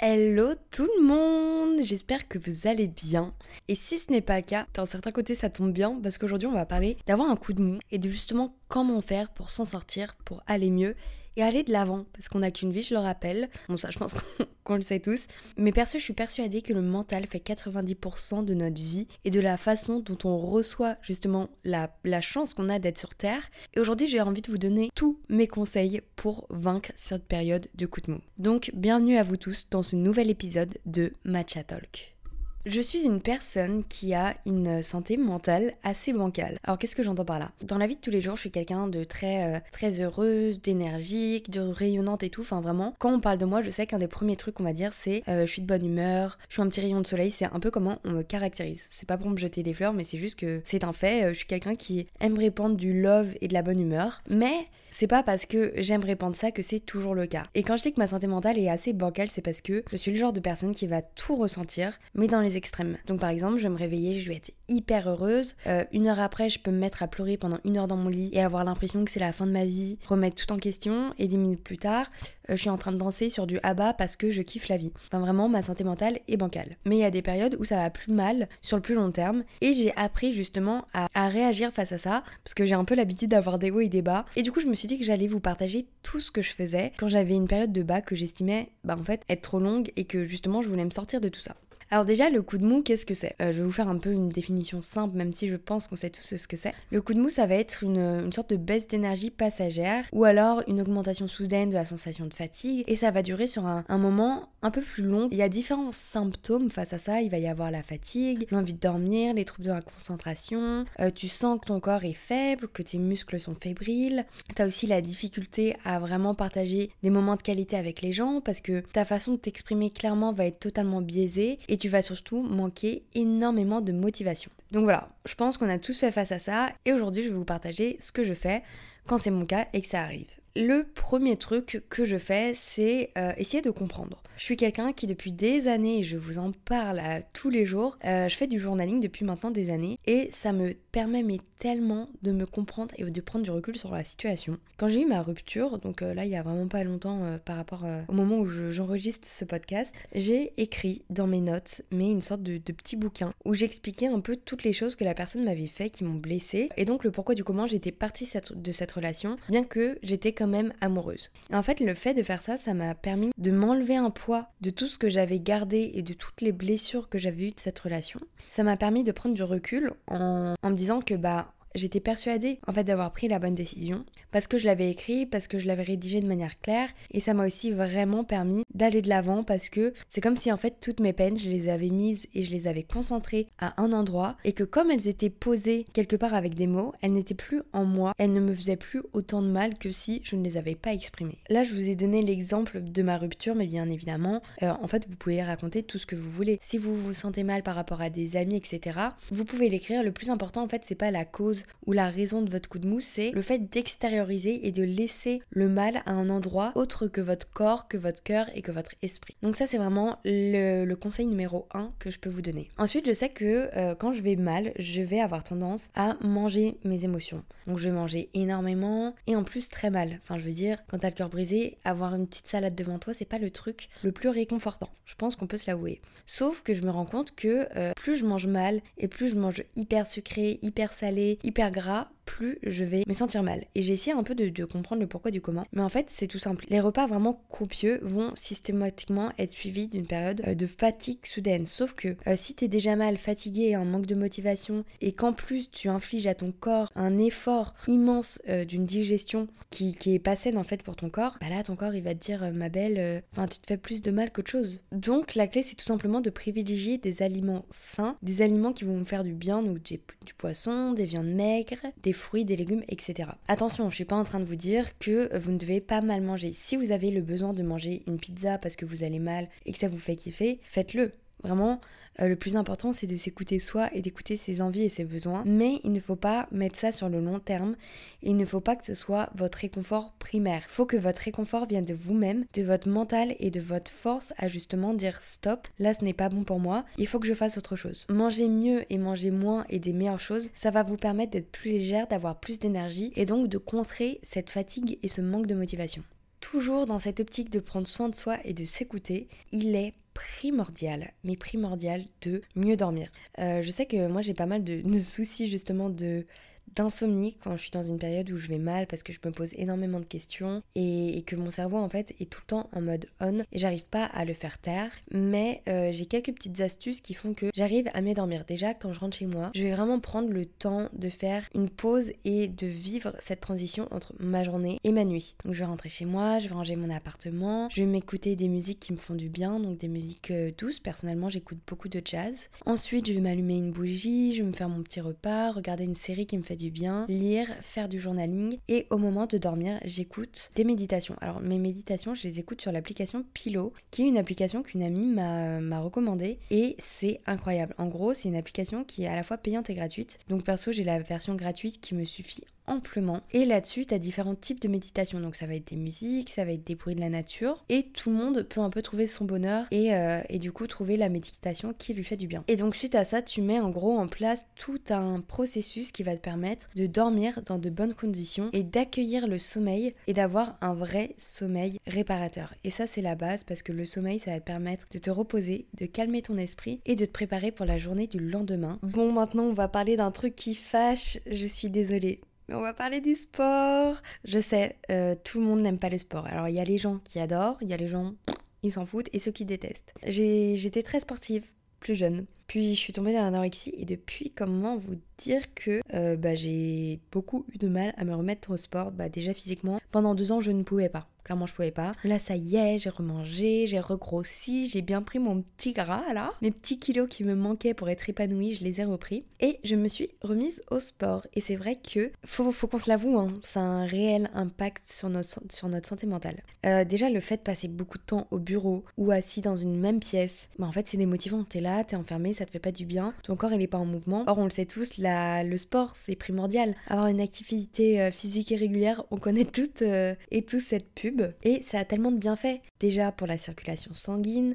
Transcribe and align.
Hello 0.00 0.54
tout 0.70 0.88
le 1.00 1.04
monde, 1.04 1.80
j'espère 1.82 2.28
que 2.28 2.38
vous 2.38 2.68
allez 2.68 2.86
bien. 2.86 3.34
Et 3.66 3.74
si 3.74 3.98
ce 3.98 4.12
n'est 4.12 4.20
pas 4.20 4.36
le 4.36 4.44
cas, 4.44 4.68
d'un 4.72 4.86
certain 4.86 5.10
côté 5.10 5.34
ça 5.34 5.50
tombe 5.50 5.72
bien 5.72 5.98
parce 6.00 6.18
qu'aujourd'hui 6.18 6.46
on 6.46 6.52
va 6.52 6.66
parler 6.66 6.96
d'avoir 7.08 7.28
un 7.28 7.34
coup 7.34 7.52
de 7.52 7.60
mou 7.60 7.80
et 7.90 7.98
de 7.98 8.08
justement 8.08 8.54
comment 8.68 9.00
faire 9.00 9.28
pour 9.28 9.50
s'en 9.50 9.64
sortir, 9.64 10.14
pour 10.24 10.44
aller 10.46 10.70
mieux 10.70 10.94
et 11.38 11.42
aller 11.42 11.62
de 11.62 11.72
l'avant 11.72 12.04
parce 12.12 12.28
qu'on 12.28 12.40
n'a 12.40 12.50
qu'une 12.50 12.72
vie, 12.72 12.82
je 12.82 12.94
le 12.94 13.00
rappelle. 13.00 13.48
Bon 13.68 13.76
ça 13.76 13.90
je 13.90 13.98
pense 13.98 14.14
qu'on 14.64 14.74
le 14.74 14.82
sait 14.82 15.00
tous. 15.00 15.26
Mais 15.56 15.72
perso, 15.72 15.98
je 15.98 16.04
suis 16.04 16.12
persuadée 16.12 16.62
que 16.62 16.72
le 16.72 16.82
mental 16.82 17.26
fait 17.26 17.38
90% 17.38 18.44
de 18.44 18.54
notre 18.54 18.80
vie 18.80 19.06
et 19.24 19.30
de 19.30 19.40
la 19.40 19.56
façon 19.56 20.00
dont 20.00 20.18
on 20.24 20.36
reçoit 20.38 20.96
justement 21.00 21.48
la, 21.64 21.96
la 22.04 22.20
chance 22.20 22.54
qu'on 22.54 22.68
a 22.68 22.78
d'être 22.78 22.98
sur 22.98 23.14
Terre. 23.14 23.48
Et 23.74 23.80
aujourd'hui, 23.80 24.08
j'ai 24.08 24.20
envie 24.20 24.42
de 24.42 24.50
vous 24.50 24.58
donner 24.58 24.90
tous 24.94 25.18
mes 25.28 25.46
conseils 25.46 26.02
pour 26.16 26.46
vaincre 26.50 26.92
cette 26.96 27.26
période 27.26 27.68
de 27.74 27.86
coup 27.86 28.00
de 28.00 28.10
mou. 28.12 28.20
Donc, 28.36 28.70
bienvenue 28.74 29.16
à 29.16 29.22
vous 29.22 29.36
tous 29.36 29.66
dans 29.70 29.82
ce 29.82 29.96
nouvel 29.96 30.30
épisode 30.30 30.76
de 30.86 31.12
Matcha 31.24 31.64
Talk. 31.64 32.17
Je 32.66 32.80
suis 32.80 33.04
une 33.04 33.20
personne 33.20 33.84
qui 33.88 34.14
a 34.14 34.34
une 34.44 34.82
santé 34.82 35.16
mentale 35.16 35.74
assez 35.84 36.12
bancale. 36.12 36.58
Alors 36.64 36.76
qu'est-ce 36.76 36.96
que 36.96 37.04
j'entends 37.04 37.24
par 37.24 37.38
là? 37.38 37.52
Dans 37.62 37.78
la 37.78 37.86
vie 37.86 37.94
de 37.94 38.00
tous 38.00 38.10
les 38.10 38.20
jours, 38.20 38.34
je 38.34 38.42
suis 38.42 38.50
quelqu'un 38.50 38.88
de 38.88 39.04
très 39.04 39.56
euh, 39.56 39.60
très 39.70 40.02
heureuse, 40.02 40.60
d'énergique, 40.60 41.50
de 41.50 41.60
rayonnante 41.60 42.24
et 42.24 42.30
tout. 42.30 42.40
Enfin 42.40 42.60
vraiment, 42.60 42.94
quand 42.98 43.14
on 43.14 43.20
parle 43.20 43.38
de 43.38 43.44
moi, 43.44 43.62
je 43.62 43.70
sais 43.70 43.86
qu'un 43.86 43.98
des 43.98 44.08
premiers 44.08 44.36
trucs 44.36 44.56
qu'on 44.56 44.64
va 44.64 44.72
dire 44.72 44.92
c'est 44.92 45.22
euh, 45.28 45.46
je 45.46 45.52
suis 45.52 45.62
de 45.62 45.66
bonne 45.68 45.86
humeur, 45.86 46.36
je 46.48 46.54
suis 46.54 46.62
un 46.62 46.68
petit 46.68 46.80
rayon 46.80 47.00
de 47.00 47.06
soleil. 47.06 47.30
C'est 47.30 47.46
un 47.46 47.60
peu 47.60 47.70
comment 47.70 48.00
on 48.04 48.10
me 48.10 48.22
caractérise. 48.22 48.86
C'est 48.90 49.08
pas 49.08 49.16
pour 49.16 49.30
me 49.30 49.36
jeter 49.36 49.62
des 49.62 49.72
fleurs, 49.72 49.92
mais 49.92 50.04
c'est 50.04 50.18
juste 50.18 50.38
que 50.38 50.60
c'est 50.64 50.82
un 50.82 50.92
fait. 50.92 51.24
Euh, 51.24 51.32
je 51.32 51.38
suis 51.38 51.46
quelqu'un 51.46 51.76
qui 51.76 52.08
aime 52.20 52.36
répandre 52.36 52.76
du 52.76 53.00
love 53.00 53.34
et 53.40 53.46
de 53.48 53.54
la 53.54 53.62
bonne 53.62 53.80
humeur. 53.80 54.20
Mais 54.28 54.66
c'est 54.90 55.06
pas 55.06 55.22
parce 55.22 55.46
que 55.46 55.72
j'aime 55.76 56.02
répandre 56.02 56.34
ça 56.34 56.50
que 56.50 56.62
c'est 56.62 56.80
toujours 56.80 57.14
le 57.14 57.26
cas. 57.26 57.44
Et 57.54 57.62
quand 57.62 57.76
je 57.76 57.82
dis 57.82 57.92
que 57.92 58.00
ma 58.00 58.06
santé 58.08 58.26
mentale 58.26 58.58
est 58.58 58.70
assez 58.70 58.92
bancale, 58.92 59.30
c'est 59.30 59.42
parce 59.42 59.60
que 59.60 59.84
je 59.90 59.96
suis 59.96 60.12
le 60.12 60.18
genre 60.18 60.32
de 60.32 60.40
personne 60.40 60.74
qui 60.74 60.86
va 60.86 61.02
tout 61.02 61.36
ressentir, 61.36 61.98
mais 62.14 62.26
dans 62.26 62.40
les 62.40 62.47
extrêmes. 62.56 62.96
Donc 63.06 63.20
par 63.20 63.30
exemple, 63.30 63.58
je 63.58 63.64
vais 63.64 63.68
me 63.68 63.78
réveiller, 63.78 64.20
je 64.20 64.28
vais 64.28 64.36
être 64.36 64.52
hyper 64.68 65.08
heureuse. 65.08 65.54
Euh, 65.66 65.84
une 65.92 66.06
heure 66.06 66.20
après, 66.20 66.48
je 66.50 66.58
peux 66.58 66.70
me 66.70 66.78
mettre 66.78 67.02
à 67.02 67.08
pleurer 67.08 67.36
pendant 67.36 67.58
une 67.64 67.76
heure 67.76 67.88
dans 67.88 67.96
mon 67.96 68.08
lit 68.08 68.30
et 68.32 68.42
avoir 68.42 68.64
l'impression 68.64 69.04
que 69.04 69.10
c'est 69.10 69.20
la 69.20 69.32
fin 69.32 69.46
de 69.46 69.52
ma 69.52 69.64
vie, 69.64 69.98
remettre 70.06 70.36
tout 70.36 70.52
en 70.52 70.58
question. 70.58 71.12
Et 71.18 71.26
dix 71.26 71.38
minutes 71.38 71.62
plus 71.62 71.78
tard, 71.78 72.06
euh, 72.50 72.56
je 72.56 72.60
suis 72.60 72.70
en 72.70 72.76
train 72.76 72.92
de 72.92 72.98
danser 72.98 73.28
sur 73.28 73.46
du 73.46 73.58
ABBA 73.62 73.94
parce 73.94 74.16
que 74.16 74.30
je 74.30 74.42
kiffe 74.42 74.68
la 74.68 74.76
vie. 74.76 74.92
Enfin 74.96 75.20
vraiment, 75.20 75.48
ma 75.48 75.62
santé 75.62 75.84
mentale 75.84 76.20
est 76.28 76.36
bancale. 76.36 76.76
Mais 76.84 76.96
il 76.96 77.00
y 77.00 77.04
a 77.04 77.10
des 77.10 77.22
périodes 77.22 77.56
où 77.58 77.64
ça 77.64 77.76
va 77.76 77.90
plus 77.90 78.12
mal 78.12 78.48
sur 78.62 78.76
le 78.76 78.82
plus 78.82 78.94
long 78.94 79.10
terme 79.10 79.44
et 79.60 79.72
j'ai 79.72 79.94
appris 79.96 80.34
justement 80.34 80.86
à, 80.92 81.08
à 81.14 81.28
réagir 81.28 81.72
face 81.72 81.92
à 81.92 81.98
ça 81.98 82.22
parce 82.44 82.54
que 82.54 82.66
j'ai 82.66 82.74
un 82.74 82.84
peu 82.84 82.94
l'habitude 82.94 83.30
d'avoir 83.30 83.58
des 83.58 83.70
hauts 83.70 83.80
et 83.80 83.88
des 83.88 84.02
bas. 84.02 84.24
Et 84.36 84.42
du 84.42 84.52
coup, 84.52 84.60
je 84.60 84.66
me 84.66 84.74
suis 84.74 84.88
dit 84.88 84.98
que 84.98 85.04
j'allais 85.04 85.28
vous 85.28 85.40
partager 85.40 85.86
tout 86.02 86.20
ce 86.20 86.30
que 86.30 86.42
je 86.42 86.52
faisais 86.52 86.92
quand 86.98 87.08
j'avais 87.08 87.34
une 87.34 87.48
période 87.48 87.72
de 87.72 87.82
bas 87.82 88.00
que 88.00 88.16
j'estimais 88.16 88.70
bah, 88.84 88.96
en 88.98 89.04
fait 89.04 89.22
être 89.28 89.42
trop 89.42 89.60
longue 89.60 89.92
et 89.96 90.04
que 90.04 90.26
justement 90.26 90.62
je 90.62 90.68
voulais 90.68 90.84
me 90.84 90.90
sortir 90.90 91.20
de 91.20 91.28
tout 91.28 91.40
ça. 91.40 91.54
Alors 91.90 92.04
déjà, 92.04 92.28
le 92.28 92.42
coup 92.42 92.58
de 92.58 92.66
mou, 92.66 92.82
qu'est-ce 92.82 93.06
que 93.06 93.14
c'est? 93.14 93.34
Euh, 93.40 93.50
Je 93.50 93.58
vais 93.58 93.64
vous 93.64 93.72
faire 93.72 93.88
un 93.88 93.96
peu 93.96 94.12
une 94.12 94.28
définition 94.28 94.82
simple, 94.82 95.16
même 95.16 95.32
si 95.32 95.48
je 95.48 95.56
pense 95.56 95.86
qu'on 95.86 95.96
sait 95.96 96.10
tous 96.10 96.36
ce 96.36 96.46
que 96.46 96.56
c'est. 96.56 96.74
Le 96.90 97.00
coup 97.00 97.14
de 97.14 97.20
mou, 97.20 97.30
ça 97.30 97.46
va 97.46 97.54
être 97.54 97.82
une, 97.82 98.30
sorte 98.30 98.50
de 98.50 98.56
baisse 98.56 98.86
d'énergie 98.86 99.30
passagère, 99.30 100.04
ou 100.12 100.24
alors 100.24 100.62
une 100.66 100.82
augmentation 100.82 101.28
soudaine 101.28 101.70
de 101.70 101.74
la 101.74 101.86
sensation 101.86 102.26
de 102.26 102.34
fatigue, 102.34 102.84
et 102.86 102.96
ça 102.96 103.10
va 103.10 103.22
durer 103.22 103.46
sur 103.46 103.64
un, 103.64 103.84
moment 103.88 104.50
un 104.60 104.70
peu 104.70 104.82
plus 104.82 105.02
long. 105.02 105.28
Il 105.32 105.38
y 105.38 105.42
a 105.42 105.48
différents 105.48 105.92
symptômes 105.92 106.68
face 106.68 106.92
à 106.92 106.98
ça. 106.98 107.22
Il 107.22 107.30
va 107.30 107.38
y 107.38 107.48
avoir 107.48 107.70
la 107.70 107.82
fatigue, 107.82 108.46
l'envie 108.50 108.74
de 108.74 108.80
dormir, 108.80 109.32
les 109.32 109.46
troubles 109.46 109.68
de 109.68 109.72
la 109.72 109.80
concentration, 109.80 110.84
euh, 111.00 111.08
tu 111.10 111.28
sens 111.28 111.58
que 111.58 111.66
ton 111.66 111.80
corps 111.80 112.04
est 112.04 112.12
faible, 112.12 112.68
que 112.68 112.82
tes 112.82 112.98
muscles 112.98 113.40
sont 113.40 113.54
fébriles. 113.54 114.26
Tu 114.54 114.60
as 114.60 114.66
aussi 114.66 114.86
la 114.86 115.00
difficulté 115.00 115.74
à 115.84 115.98
vraiment 115.98 116.34
partager 116.34 116.90
des 117.02 117.10
moments 117.10 117.36
de 117.36 117.42
qualité 117.42 117.76
avec 117.76 118.02
les 118.02 118.12
gens, 118.12 118.42
parce 118.42 118.60
que 118.60 118.80
ta 118.92 119.06
façon 119.06 119.32
de 119.32 119.38
t'exprimer 119.38 119.90
clairement 119.90 120.34
va 120.34 120.44
être 120.44 120.60
totalement 120.60 121.00
biaisée, 121.00 121.58
et 121.68 121.77
tu 121.78 121.88
vas 121.88 122.02
surtout 122.02 122.42
manquer 122.42 123.04
énormément 123.14 123.80
de 123.80 123.92
motivation. 123.92 124.50
Donc 124.70 124.84
voilà, 124.84 125.08
je 125.24 125.34
pense 125.34 125.56
qu'on 125.56 125.68
a 125.68 125.78
tous 125.78 125.98
fait 125.98 126.10
face 126.10 126.32
à 126.32 126.38
ça 126.38 126.68
et 126.84 126.92
aujourd'hui 126.92 127.22
je 127.22 127.28
vais 127.28 127.34
vous 127.34 127.44
partager 127.44 127.96
ce 128.00 128.12
que 128.12 128.24
je 128.24 128.34
fais 128.34 128.62
quand 129.06 129.18
c'est 129.18 129.30
mon 129.30 129.46
cas 129.46 129.66
et 129.72 129.80
que 129.80 129.88
ça 129.88 130.02
arrive. 130.02 130.28
Le 130.60 130.82
premier 130.82 131.36
truc 131.36 131.84
que 131.88 132.04
je 132.04 132.18
fais, 132.18 132.52
c'est 132.56 133.12
euh, 133.16 133.32
essayer 133.36 133.62
de 133.62 133.70
comprendre. 133.70 134.24
Je 134.36 134.42
suis 134.42 134.56
quelqu'un 134.56 134.92
qui 134.92 135.06
depuis 135.06 135.30
des 135.30 135.68
années, 135.68 136.02
je 136.02 136.16
vous 136.16 136.38
en 136.38 136.50
parle 136.50 137.00
tous 137.32 137.48
les 137.48 137.64
jours, 137.64 137.96
euh, 138.04 138.26
je 138.28 138.34
fais 138.34 138.48
du 138.48 138.58
journaling 138.58 139.00
depuis 139.00 139.24
maintenant 139.24 139.52
des 139.52 139.70
années 139.70 140.00
et 140.06 140.30
ça 140.32 140.52
me 140.52 140.74
permet 140.90 141.22
mais 141.22 141.38
tellement 141.60 142.08
de 142.22 142.32
me 142.32 142.44
comprendre 142.44 142.92
et 142.98 143.04
de 143.04 143.20
prendre 143.20 143.44
du 143.44 143.52
recul 143.52 143.76
sur 143.76 143.92
la 143.92 144.02
situation. 144.02 144.58
Quand 144.78 144.88
j'ai 144.88 145.02
eu 145.02 145.06
ma 145.06 145.22
rupture, 145.22 145.78
donc 145.78 146.02
euh, 146.02 146.12
là 146.12 146.24
il 146.24 146.30
y 146.32 146.36
a 146.36 146.42
vraiment 146.42 146.66
pas 146.66 146.82
longtemps 146.82 147.38
par 147.44 147.56
rapport 147.56 147.84
au 148.08 148.12
moment 148.12 148.38
où 148.38 148.46
j'enregistre 148.46 149.28
ce 149.28 149.44
podcast, 149.44 149.94
j'ai 150.12 150.52
écrit 150.56 151.04
dans 151.08 151.28
mes 151.28 151.40
notes, 151.40 151.82
mais 151.92 152.10
une 152.10 152.22
sorte 152.22 152.42
de, 152.42 152.58
petit 152.58 152.96
bouquin 152.96 153.32
où 153.44 153.54
j'expliquais 153.54 154.08
un 154.08 154.20
peu 154.20 154.36
toutes 154.36 154.64
les 154.64 154.72
choses 154.72 154.96
que 154.96 155.04
la 155.04 155.14
personne 155.14 155.44
m'avait 155.44 155.66
fait 155.68 155.90
qui 155.90 156.02
m'ont 156.02 156.14
blessée 156.14 156.68
et 156.76 156.84
donc 156.84 157.04
le 157.04 157.12
pourquoi 157.12 157.36
du 157.36 157.44
comment 157.44 157.68
j'étais 157.68 157.92
partie 157.92 158.28
de 158.54 158.72
cette 158.72 158.92
relation, 158.92 159.36
bien 159.48 159.62
que 159.62 159.98
j'étais 160.02 160.32
quand 160.32 160.47
même 160.48 160.72
amoureuse. 160.80 161.30
En 161.52 161.62
fait, 161.62 161.80
le 161.80 161.94
fait 161.94 162.14
de 162.14 162.22
faire 162.22 162.42
ça, 162.42 162.56
ça 162.56 162.74
m'a 162.74 162.94
permis 162.94 163.30
de 163.38 163.50
m'enlever 163.50 163.96
un 163.96 164.10
poids 164.10 164.48
de 164.60 164.70
tout 164.70 164.86
ce 164.86 164.98
que 164.98 165.08
j'avais 165.08 165.38
gardé 165.38 165.92
et 165.94 166.02
de 166.02 166.14
toutes 166.14 166.40
les 166.40 166.52
blessures 166.52 167.08
que 167.08 167.18
j'avais 167.18 167.48
eues 167.48 167.52
de 167.52 167.60
cette 167.60 167.78
relation. 167.78 168.20
Ça 168.48 168.62
m'a 168.62 168.76
permis 168.76 169.04
de 169.04 169.12
prendre 169.12 169.34
du 169.34 169.42
recul 169.42 169.92
en, 170.06 170.54
en 170.60 170.70
me 170.70 170.76
disant 170.76 171.00
que 171.00 171.14
bah 171.14 171.52
j'étais 171.74 172.00
persuadée 172.00 172.58
en 172.66 172.72
fait 172.72 172.84
d'avoir 172.84 173.12
pris 173.12 173.28
la 173.28 173.38
bonne 173.38 173.54
décision 173.54 174.04
parce 174.30 174.46
que 174.46 174.58
je 174.58 174.66
l'avais 174.66 174.90
écrit, 174.90 175.26
parce 175.26 175.48
que 175.48 175.58
je 175.58 175.66
l'avais 175.66 175.82
rédigé 175.82 176.20
de 176.20 176.26
manière 176.26 176.60
claire 176.60 176.90
et 177.10 177.20
ça 177.20 177.34
m'a 177.34 177.46
aussi 177.46 177.70
vraiment 177.70 178.24
permis 178.24 178.64
d'aller 178.78 179.02
de 179.02 179.08
l'avant 179.08 179.42
parce 179.42 179.68
que 179.68 179.92
c'est 180.08 180.22
comme 180.22 180.36
si 180.36 180.50
en 180.50 180.56
fait 180.56 180.76
toutes 180.80 181.00
mes 181.00 181.12
peines 181.12 181.38
je 181.38 181.50
les 181.50 181.68
avais 181.68 181.90
mises 181.90 182.26
et 182.32 182.42
je 182.42 182.52
les 182.52 182.66
avais 182.66 182.84
concentrées 182.84 183.48
à 183.58 183.80
un 183.82 183.92
endroit 183.92 184.36
et 184.44 184.52
que 184.52 184.64
comme 184.64 184.90
elles 184.90 185.08
étaient 185.08 185.28
posées 185.28 185.84
quelque 185.92 186.16
part 186.16 186.32
avec 186.32 186.54
des 186.54 186.66
mots, 186.66 186.92
elles 187.02 187.12
n'étaient 187.12 187.34
plus 187.34 187.62
en 187.72 187.84
moi, 187.84 188.12
elles 188.18 188.32
ne 188.32 188.40
me 188.40 188.54
faisaient 188.54 188.76
plus 188.76 189.02
autant 189.12 189.42
de 189.42 189.48
mal 189.48 189.76
que 189.76 189.90
si 189.90 190.20
je 190.24 190.36
ne 190.36 190.44
les 190.44 190.56
avais 190.56 190.76
pas 190.76 190.92
exprimées. 190.92 191.38
Là 191.50 191.64
je 191.64 191.74
vous 191.74 191.90
ai 191.90 191.96
donné 191.96 192.22
l'exemple 192.22 192.80
de 192.80 193.02
ma 193.02 193.18
rupture 193.18 193.54
mais 193.54 193.66
bien 193.66 193.88
évidemment 193.90 194.42
euh, 194.62 194.72
en 194.80 194.86
fait 194.88 195.06
vous 195.08 195.16
pouvez 195.16 195.42
raconter 195.42 195.82
tout 195.82 195.98
ce 195.98 196.06
que 196.06 196.16
vous 196.16 196.30
voulez. 196.30 196.58
Si 196.62 196.78
vous 196.78 196.96
vous 196.96 197.14
sentez 197.14 197.42
mal 197.42 197.62
par 197.62 197.74
rapport 197.74 198.00
à 198.00 198.10
des 198.10 198.36
amis 198.36 198.56
etc. 198.56 198.98
Vous 199.30 199.44
pouvez 199.44 199.68
l'écrire. 199.68 200.02
Le 200.02 200.12
plus 200.12 200.30
important 200.30 200.62
en 200.62 200.68
fait 200.68 200.82
c'est 200.84 200.94
pas 200.94 201.10
la 201.10 201.24
cause 201.24 201.64
ou 201.84 201.92
la 201.92 202.08
raison 202.08 202.42
de 202.42 202.50
votre 202.50 202.68
coup 202.68 202.78
de 202.78 202.86
mousse, 202.86 203.04
c'est 203.04 203.32
le 203.32 203.42
fait 203.42 203.70
d'extérioriser 203.70 204.66
et 204.66 204.72
de 204.72 204.84
laisser 204.84 205.42
le 205.50 205.68
mal 205.68 206.02
à 206.06 206.12
un 206.12 206.30
endroit 206.30 206.72
autre 206.76 207.08
que 207.08 207.20
votre 207.20 207.50
corps, 207.50 207.88
que 207.88 207.96
votre 207.96 208.22
cœur 208.22 208.46
et 208.54 208.62
votre 208.72 208.94
esprit. 209.02 209.36
Donc 209.42 209.56
ça 209.56 209.66
c'est 209.66 209.78
vraiment 209.78 210.18
le, 210.24 210.94
conseil 210.94 211.26
numéro 211.26 211.68
1 211.74 211.92
que 211.98 212.10
je 212.10 212.18
peux 212.18 212.28
vous 212.28 212.42
donner. 212.42 212.68
Ensuite 212.76 213.06
je 213.06 213.12
sais 213.12 213.28
que 213.28 213.70
euh, 213.76 213.94
quand 213.94 214.12
je 214.12 214.22
vais 214.22 214.36
mal, 214.36 214.72
je 214.78 215.02
vais 215.02 215.20
avoir 215.20 215.44
tendance 215.44 215.90
à 215.94 216.16
manger 216.20 216.76
mes 216.84 217.04
émotions. 217.04 217.44
Donc 217.66 217.78
je 217.78 217.88
vais 217.88 217.94
manger 217.94 218.30
énormément 218.34 219.14
et 219.26 219.36
en 219.36 219.44
plus 219.44 219.68
très 219.68 219.90
mal. 219.90 220.20
Enfin 220.22 220.38
je 220.38 220.44
veux 220.44 220.52
dire, 220.52 220.78
quand 220.88 220.98
t'as 220.98 221.10
le 221.10 221.14
cœur 221.14 221.28
brisé, 221.28 221.78
avoir 221.84 222.14
une 222.14 222.26
petite 222.26 222.48
salade 222.48 222.74
devant 222.74 222.98
toi, 222.98 223.14
c'est 223.14 223.24
pas 223.24 223.38
le 223.38 223.50
truc 223.50 223.88
le 224.02 224.12
plus 224.12 224.28
réconfortant. 224.28 224.90
Je 225.04 225.14
pense 225.14 225.36
qu'on 225.36 225.46
peut 225.46 225.56
se 225.56 225.70
l'avouer. 225.70 226.00
Sauf 226.26 226.62
que 226.62 226.74
je 226.74 226.82
me 226.82 226.90
rends 226.90 227.06
compte 227.06 227.34
que 227.34 227.68
euh, 227.76 227.92
plus 227.96 228.16
je 228.16 228.26
mange 228.26 228.46
mal 228.46 228.80
et 228.98 229.08
plus 229.08 229.30
je 229.30 229.36
mange 229.36 229.62
hyper 229.76 230.06
sucré, 230.06 230.58
hyper 230.62 230.92
salé, 230.92 231.38
hyper 231.42 231.70
gras, 231.70 232.08
plus 232.28 232.58
je 232.62 232.84
vais 232.84 233.04
me 233.08 233.14
sentir 233.14 233.42
mal. 233.42 233.64
Et 233.74 233.82
j'ai 233.82 233.94
essayé 233.94 234.14
un 234.14 234.22
peu 234.22 234.34
de, 234.34 234.64
comprendre 234.66 235.00
le 235.00 235.08
pourquoi 235.08 235.30
du 235.30 235.40
comment. 235.40 235.64
Mais 235.72 235.82
en 235.82 235.88
fait, 235.88 236.10
c'est 236.10 236.26
tout 236.26 236.38
simple. 236.38 236.66
Les 236.68 236.78
repas 236.78 237.06
vraiment 237.06 237.42
copieux 237.48 238.00
vont 238.02 238.32
systématiquement 238.34 239.32
être 239.38 239.52
suivis 239.52 239.88
d'une 239.88 240.06
période 240.06 240.42
euh, 240.46 240.54
de 240.54 240.66
fatigue 240.66 241.24
soudaine. 241.24 241.64
Sauf 241.64 241.94
que 241.94 242.16
euh, 242.26 242.36
si 242.36 242.54
t'es 242.54 242.68
déjà 242.68 242.96
mal, 242.96 243.16
fatigué, 243.16 243.76
en 243.76 243.86
manque 243.86 244.04
de 244.04 244.14
motivation, 244.14 244.84
et 245.00 245.12
qu'en 245.12 245.32
plus 245.32 245.70
tu 245.70 245.88
infliges 245.88 246.26
à 246.26 246.34
ton 246.34 246.52
corps 246.52 246.90
un 246.94 247.16
effort 247.18 247.74
immense 247.86 248.40
euh, 248.48 248.66
d'une 248.66 248.84
digestion 248.84 249.48
qui, 249.70 249.96
qui, 249.96 250.14
est 250.14 250.18
pas 250.18 250.36
saine 250.36 250.58
en 250.58 250.64
fait 250.64 250.82
pour 250.82 250.96
ton 250.96 251.08
corps, 251.08 251.38
bah 251.40 251.48
là 251.48 251.62
ton 251.62 251.76
corps 251.76 251.94
il 251.94 252.02
va 252.02 252.14
te 252.14 252.20
dire 252.20 252.52
ma 252.52 252.68
belle, 252.68 253.22
enfin 253.32 253.46
tu 253.46 253.58
te 253.58 253.66
fais 253.66 253.76
plus 253.78 254.02
de 254.02 254.10
mal 254.10 254.32
qu'autre 254.32 254.50
chose. 254.50 254.80
Donc 254.92 255.34
la 255.34 255.46
clé 255.46 255.62
c'est 255.62 255.76
tout 255.76 255.84
simplement 255.84 256.20
de 256.20 256.30
privilégier 256.30 256.98
des 256.98 257.22
aliments 257.22 257.64
sains, 257.70 258.16
des 258.22 258.42
aliments 258.42 258.72
qui 258.72 258.84
vont 258.84 258.98
vous 258.98 259.04
faire 259.04 259.24
du 259.24 259.32
bien, 259.32 259.62
donc 259.62 259.82
du, 259.82 259.98
du 260.26 260.34
poisson, 260.34 260.92
des 260.92 261.04
viandes 261.04 261.32
maigres, 261.32 261.86
des 262.02 262.12
fruits, 262.18 262.44
des 262.44 262.56
légumes, 262.56 262.84
etc. 262.88 263.30
Attention, 263.48 263.88
je 263.88 263.94
suis 263.94 264.04
pas 264.04 264.16
en 264.16 264.24
train 264.24 264.40
de 264.40 264.44
vous 264.44 264.56
dire 264.56 264.98
que 264.98 265.36
vous 265.38 265.52
ne 265.52 265.58
devez 265.58 265.80
pas 265.80 266.00
mal 266.00 266.20
manger. 266.20 266.52
Si 266.52 266.76
vous 266.76 266.92
avez 266.92 267.10
le 267.10 267.22
besoin 267.22 267.52
de 267.52 267.62
manger 267.62 268.02
une 268.06 268.18
pizza 268.18 268.58
parce 268.58 268.76
que 268.76 268.84
vous 268.84 269.04
allez 269.04 269.18
mal 269.18 269.48
et 269.64 269.72
que 269.72 269.78
ça 269.78 269.88
vous 269.88 269.98
fait 269.98 270.16
kiffer, 270.16 270.60
faites-le. 270.62 271.12
Vraiment, 271.42 271.80
euh, 272.20 272.28
le 272.28 272.36
plus 272.36 272.56
important, 272.56 272.92
c'est 272.92 273.06
de 273.06 273.16
s'écouter 273.16 273.60
soi 273.60 273.88
et 273.94 274.02
d'écouter 274.02 274.36
ses 274.36 274.60
envies 274.60 274.82
et 274.82 274.88
ses 274.88 275.04
besoins. 275.04 275.42
Mais 275.46 275.80
il 275.84 275.92
ne 275.92 276.00
faut 276.00 276.16
pas 276.16 276.48
mettre 276.50 276.78
ça 276.78 276.92
sur 276.92 277.08
le 277.08 277.20
long 277.20 277.38
terme. 277.38 277.76
Il 278.22 278.36
ne 278.36 278.44
faut 278.44 278.60
pas 278.60 278.76
que 278.76 278.84
ce 278.84 278.94
soit 278.94 279.30
votre 279.34 279.58
réconfort 279.58 280.12
primaire. 280.18 280.62
Il 280.68 280.72
faut 280.72 280.86
que 280.86 280.96
votre 280.96 281.20
réconfort 281.20 281.66
vienne 281.66 281.84
de 281.84 281.94
vous-même, 281.94 282.44
de 282.54 282.62
votre 282.62 282.88
mental 282.88 283.34
et 283.38 283.50
de 283.50 283.60
votre 283.60 283.90
force 283.90 284.32
à 284.36 284.48
justement 284.48 284.94
dire 284.94 285.22
stop, 285.22 285.68
là 285.78 285.94
ce 285.94 286.04
n'est 286.04 286.12
pas 286.12 286.28
bon 286.28 286.44
pour 286.44 286.60
moi, 286.60 286.84
il 286.96 287.06
faut 287.06 287.18
que 287.18 287.26
je 287.26 287.34
fasse 287.34 287.58
autre 287.58 287.76
chose. 287.76 288.06
Manger 288.08 288.48
mieux 288.48 288.84
et 288.90 288.98
manger 288.98 289.30
moins 289.30 289.64
et 289.68 289.78
des 289.78 289.92
meilleures 289.92 290.20
choses, 290.20 290.50
ça 290.54 290.70
va 290.70 290.82
vous 290.82 290.96
permettre 290.96 291.32
d'être 291.32 291.50
plus 291.50 291.70
légère, 291.70 292.08
d'avoir 292.08 292.40
plus 292.40 292.58
d'énergie 292.58 293.12
et 293.16 293.26
donc 293.26 293.48
de 293.48 293.58
contrer 293.58 294.18
cette 294.22 294.50
fatigue 294.50 294.98
et 295.02 295.08
ce 295.08 295.20
manque 295.20 295.46
de 295.46 295.54
motivation 295.54 296.02
toujours 296.40 296.86
dans 296.86 296.98
cette 296.98 297.20
optique 297.20 297.50
de 297.50 297.60
prendre 297.60 297.86
soin 297.86 298.08
de 298.08 298.14
soi 298.14 298.38
et 298.44 298.54
de 298.54 298.64
s'écouter, 298.64 299.28
il 299.52 299.74
est 299.74 299.94
primordial, 300.14 301.12
mais 301.22 301.36
primordial 301.36 302.04
de 302.22 302.42
mieux 302.56 302.76
dormir. 302.76 303.10
Euh, 303.38 303.62
je 303.62 303.70
sais 303.70 303.86
que 303.86 304.08
moi 304.08 304.22
j'ai 304.22 304.34
pas 304.34 304.46
mal 304.46 304.64
de, 304.64 304.80
de 304.80 304.98
soucis 304.98 305.48
justement 305.48 305.90
de 305.90 306.26
d'insomnie 306.74 307.36
quand 307.42 307.56
je 307.56 307.62
suis 307.62 307.70
dans 307.70 307.82
une 307.82 307.98
période 307.98 308.30
où 308.30 308.36
je 308.36 308.48
vais 308.48 308.58
mal 308.58 308.86
parce 308.86 309.02
que 309.02 309.12
je 309.12 309.20
me 309.24 309.32
pose 309.32 309.52
énormément 309.54 310.00
de 310.00 310.04
questions 310.04 310.62
et, 310.74 311.22
que 311.26 311.36
mon 311.36 311.50
cerveau 311.50 311.76
en 311.76 311.88
fait 311.88 312.14
est 312.20 312.30
tout 312.30 312.40
le 312.42 312.46
temps 312.46 312.70
en 312.72 312.80
mode 312.80 313.06
on 313.20 313.40
et 313.40 313.58
j'arrive 313.58 313.84
pas 313.84 314.04
à 314.04 314.24
le 314.24 314.34
faire 314.34 314.58
taire. 314.58 314.90
Mais 315.10 315.62
euh, 315.68 315.90
j'ai 315.90 316.06
quelques 316.06 316.32
petites 316.32 316.60
astuces 316.60 317.00
qui 317.00 317.14
font 317.14 317.34
que 317.34 317.46
j'arrive 317.54 317.88
à 317.92 318.00
mieux 318.00 318.14
dormir 318.14 318.44
déjà 318.46 318.72
quand 318.74 318.92
je 318.92 319.00
rentre 319.00 319.16
chez 319.16 319.26
moi 319.26 319.50
je 319.54 319.64
vais 319.64 319.72
vraiment 319.72 320.00
prendre 320.00 320.30
le 320.30 320.46
temps 320.46 320.88
de 320.92 321.08
faire 321.08 321.48
une 321.54 321.68
pause 321.68 322.12
et 322.24 322.48
de 322.48 322.66
vivre 322.66 323.14
cette 323.18 323.40
transition 323.40 323.88
entre 323.90 324.14
ma 324.18 324.44
journée 324.44 324.78
et 324.84 324.92
ma 324.92 325.04
nuit. 325.04 325.34
Donc 325.44 325.54
je 325.54 325.60
vais 325.60 325.66
rentrer 325.66 325.88
chez 325.88 326.04
moi 326.04 326.38
je 326.38 326.48
vais 326.48 326.54
ranger 326.54 326.76
mon 326.76 326.90
appartement 326.90 327.68
je 327.70 327.82
vais 327.82 327.86
m'écouter 327.86 328.36
des 328.36 328.48
musiques 328.48 328.80
qui 328.80 328.92
me 328.92 328.98
font 328.98 329.14
du 329.14 329.28
bien 329.28 329.60
donc 329.60 329.78
des 329.78 329.88
musiques 329.88 330.30
euh, 330.30 330.50
douces. 330.56 330.80
Personnellement 330.80 331.30
j'écoute 331.30 331.58
beaucoup 331.66 331.88
de 331.88 332.00
jazz. 332.04 332.48
Ensuite 332.66 333.06
je 333.06 333.12
vais 333.12 333.20
m'allumer 333.20 333.56
une 333.56 333.72
bougie 333.72 334.34
je 334.34 334.42
vais 334.42 334.48
me 334.48 334.52
faire 334.52 334.68
mon 334.68 334.82
petit 334.82 335.00
repas 335.00 335.52
regarder 335.52 335.84
une 335.84 335.96
série 335.96 336.26
qui 336.26 336.38
me 336.38 336.42
fait 336.42 336.56
du 336.58 336.70
bien, 336.70 337.06
lire, 337.08 337.48
faire 337.62 337.88
du 337.88 337.98
journaling 337.98 338.58
et 338.68 338.86
au 338.90 338.98
moment 338.98 339.24
de 339.24 339.38
dormir, 339.38 339.78
j'écoute 339.84 340.50
des 340.56 340.64
méditations. 340.64 341.16
Alors 341.22 341.40
mes 341.40 341.58
méditations, 341.58 342.14
je 342.14 342.24
les 342.24 342.40
écoute 342.40 342.60
sur 342.60 342.72
l'application 342.72 343.24
Pillow, 343.32 343.72
qui 343.90 344.02
est 344.02 344.08
une 344.08 344.18
application 344.18 344.62
qu'une 344.62 344.82
amie 344.82 345.06
m'a 345.06 345.80
recommandée 345.80 346.38
et 346.50 346.76
c'est 346.78 347.20
incroyable. 347.26 347.74
En 347.78 347.86
gros, 347.86 348.12
c'est 348.12 348.28
une 348.28 348.36
application 348.36 348.84
qui 348.84 349.04
est 349.04 349.08
à 349.08 349.16
la 349.16 349.22
fois 349.22 349.38
payante 349.38 349.70
et 349.70 349.74
gratuite. 349.74 350.18
Donc 350.28 350.44
perso, 350.44 350.72
j'ai 350.72 350.84
la 350.84 350.98
version 350.98 351.34
gratuite 351.34 351.80
qui 351.80 351.94
me 351.94 352.04
suffit 352.04 352.44
amplement. 352.68 353.22
Et 353.32 353.44
là-dessus, 353.44 353.86
tu 353.86 353.94
as 353.94 353.98
différents 353.98 354.34
types 354.34 354.60
de 354.60 354.68
méditation. 354.68 355.20
Donc 355.20 355.36
ça 355.36 355.46
va 355.46 355.54
être 355.54 355.68
des 355.68 355.76
musiques, 355.76 356.30
ça 356.30 356.44
va 356.44 356.52
être 356.52 356.64
des 356.64 356.74
bruits 356.74 356.94
de 356.94 357.00
la 357.00 357.08
nature. 357.08 357.64
Et 357.68 357.84
tout 357.84 358.10
le 358.10 358.16
monde 358.16 358.42
peut 358.42 358.60
un 358.60 358.70
peu 358.70 358.82
trouver 358.82 359.06
son 359.06 359.24
bonheur 359.24 359.66
et, 359.70 359.94
euh, 359.94 360.20
et 360.28 360.38
du 360.38 360.52
coup 360.52 360.66
trouver 360.66 360.96
la 360.96 361.08
méditation 361.08 361.72
qui 361.76 361.94
lui 361.94 362.04
fait 362.04 362.16
du 362.16 362.26
bien. 362.26 362.44
Et 362.48 362.56
donc 362.56 362.74
suite 362.74 362.94
à 362.94 363.04
ça, 363.04 363.22
tu 363.22 363.42
mets 363.42 363.60
en 363.60 363.70
gros 363.70 363.98
en 363.98 364.08
place 364.08 364.46
tout 364.56 364.80
un 364.90 365.20
processus 365.20 365.92
qui 365.92 366.02
va 366.02 366.16
te 366.16 366.20
permettre 366.20 366.68
de 366.76 366.86
dormir 366.86 367.42
dans 367.46 367.58
de 367.58 367.70
bonnes 367.70 367.94
conditions 367.94 368.50
et 368.52 368.62
d'accueillir 368.62 369.26
le 369.26 369.38
sommeil 369.38 369.94
et 370.06 370.12
d'avoir 370.12 370.56
un 370.60 370.74
vrai 370.74 371.14
sommeil 371.18 371.78
réparateur. 371.86 372.54
Et 372.64 372.70
ça 372.70 372.86
c'est 372.86 373.02
la 373.02 373.14
base 373.14 373.44
parce 373.44 373.62
que 373.62 373.72
le 373.72 373.86
sommeil 373.86 374.18
ça 374.18 374.32
va 374.32 374.40
te 374.40 374.44
permettre 374.44 374.86
de 374.90 374.98
te 374.98 375.10
reposer, 375.10 375.66
de 375.74 375.86
calmer 375.86 376.22
ton 376.22 376.36
esprit 376.36 376.80
et 376.86 376.96
de 376.96 377.04
te 377.04 377.10
préparer 377.10 377.52
pour 377.52 377.66
la 377.66 377.78
journée 377.78 378.06
du 378.06 378.18
lendemain. 378.18 378.78
Bon 378.82 379.12
maintenant 379.12 379.44
on 379.44 379.52
va 379.52 379.68
parler 379.68 379.96
d'un 379.96 380.10
truc 380.10 380.34
qui 380.34 380.54
fâche, 380.54 381.18
je 381.30 381.46
suis 381.46 381.70
désolée 381.70 382.20
mais 382.48 382.54
on 382.54 382.62
va 382.62 382.74
parler 382.74 383.00
du 383.00 383.14
sport. 383.14 384.02
Je 384.24 384.38
sais, 384.38 384.76
euh, 384.90 385.14
tout 385.22 385.40
le 385.40 385.46
monde 385.46 385.60
n'aime 385.60 385.78
pas 385.78 385.90
le 385.90 385.98
sport. 385.98 386.26
Alors 386.26 386.48
il 386.48 386.54
y 386.54 386.60
a 386.60 386.64
les 386.64 386.78
gens 386.78 386.98
qui 387.04 387.20
adorent, 387.20 387.58
il 387.60 387.68
y 387.68 387.74
a 387.74 387.76
les 387.76 387.88
gens, 387.88 388.14
ils 388.62 388.72
s'en 388.72 388.86
foutent, 388.86 389.10
et 389.12 389.18
ceux 389.18 389.32
qui 389.32 389.44
détestent. 389.44 389.94
J'étais 390.04 390.82
très 390.82 391.00
sportive, 391.00 391.44
plus 391.80 391.94
jeune. 391.94 392.26
Puis 392.48 392.74
je 392.74 392.80
suis 392.80 392.92
tombée 392.94 393.12
dans 393.12 393.20
l'anorexie 393.20 393.74
et 393.76 393.84
depuis, 393.84 394.32
comment 394.34 394.76
vous 394.76 394.96
dire 395.18 395.54
que 395.54 395.80
euh, 395.92 396.16
bah, 396.16 396.34
j'ai 396.34 396.98
beaucoup 397.12 397.44
eu 397.52 397.58
de 397.58 397.68
mal 397.68 397.92
à 397.96 398.04
me 398.04 398.14
remettre 398.14 398.50
au 398.50 398.56
sport? 398.56 398.90
Bah, 398.90 399.08
déjà 399.08 399.34
physiquement, 399.34 399.80
pendant 399.90 400.14
deux 400.14 400.32
ans, 400.32 400.40
je 400.40 400.50
ne 400.50 400.62
pouvais 400.62 400.88
pas. 400.88 401.08
Clairement, 401.24 401.44
je 401.44 401.52
pouvais 401.52 401.72
pas. 401.72 401.92
Là, 402.04 402.18
ça 402.18 402.36
y 402.36 402.56
est, 402.56 402.78
j'ai 402.78 402.88
remangé, 402.88 403.66
j'ai 403.66 403.80
regrossi, 403.80 404.66
j'ai 404.66 404.80
bien 404.80 405.02
pris 405.02 405.18
mon 405.18 405.42
petit 405.42 405.74
gras 405.74 406.14
là. 406.14 406.32
Mes 406.40 406.50
petits 406.50 406.78
kilos 406.78 407.06
qui 407.06 407.22
me 407.22 407.34
manquaient 407.34 407.74
pour 407.74 407.90
être 407.90 408.08
épanouie, 408.08 408.54
je 408.54 408.64
les 408.64 408.80
ai 408.80 408.84
repris. 408.84 409.26
Et 409.40 409.58
je 409.62 409.76
me 409.76 409.88
suis 409.88 410.08
remise 410.22 410.62
au 410.70 410.80
sport. 410.80 411.26
Et 411.34 411.42
c'est 411.42 411.56
vrai 411.56 411.76
que, 411.76 412.12
faut, 412.24 412.50
faut 412.50 412.66
qu'on 412.66 412.78
se 412.78 412.88
l'avoue, 412.88 413.18
hein, 413.18 413.28
ça 413.42 413.60
a 413.60 413.64
un 413.64 413.84
réel 413.84 414.30
impact 414.32 414.90
sur 414.90 415.10
notre, 415.10 415.42
sur 415.50 415.68
notre 415.68 415.86
santé 415.86 416.06
mentale. 416.06 416.42
Euh, 416.64 416.86
déjà, 416.86 417.10
le 417.10 417.20
fait 417.20 417.36
de 417.36 417.42
passer 417.42 417.68
beaucoup 417.68 417.98
de 417.98 418.04
temps 418.04 418.26
au 418.30 418.38
bureau 418.38 418.84
ou 418.96 419.10
assis 419.10 419.42
dans 419.42 419.58
une 419.58 419.78
même 419.78 420.00
pièce, 420.00 420.48
bah, 420.58 420.66
en 420.66 420.72
fait, 420.72 420.88
c'est 420.88 420.96
démotivant. 420.96 421.44
T'es 421.44 421.60
là, 421.60 421.84
t'es 421.84 421.96
enfermé, 421.96 422.32
ça 422.38 422.46
te 422.46 422.50
fait 422.50 422.58
pas 422.58 422.72
du 422.72 422.86
bien. 422.86 423.14
Ton 423.22 423.36
corps, 423.36 423.52
il 423.52 423.60
est 423.60 423.66
pas 423.66 423.78
en 423.78 423.84
mouvement. 423.84 424.24
Or, 424.26 424.38
on 424.38 424.44
le 424.44 424.50
sait 424.50 424.66
tous, 424.66 424.94
le 424.98 425.56
sport, 425.56 425.94
c'est 425.96 426.16
primordial. 426.16 426.74
Avoir 426.86 427.08
une 427.08 427.20
activité 427.20 428.00
euh, 428.00 428.10
physique 428.10 428.52
et 428.52 428.56
régulière, 428.56 429.04
on 429.10 429.16
connaît 429.16 429.44
toutes 429.44 429.82
euh, 429.82 430.14
et 430.30 430.42
tous 430.42 430.60
cette 430.60 430.88
pub 430.94 431.22
et 431.42 431.62
ça 431.62 431.78
a 431.78 431.84
tellement 431.84 432.12
de 432.12 432.18
bienfaits. 432.18 432.60
Déjà 432.80 433.12
pour 433.12 433.26
la 433.26 433.38
circulation 433.38 433.92
sanguine, 433.94 434.54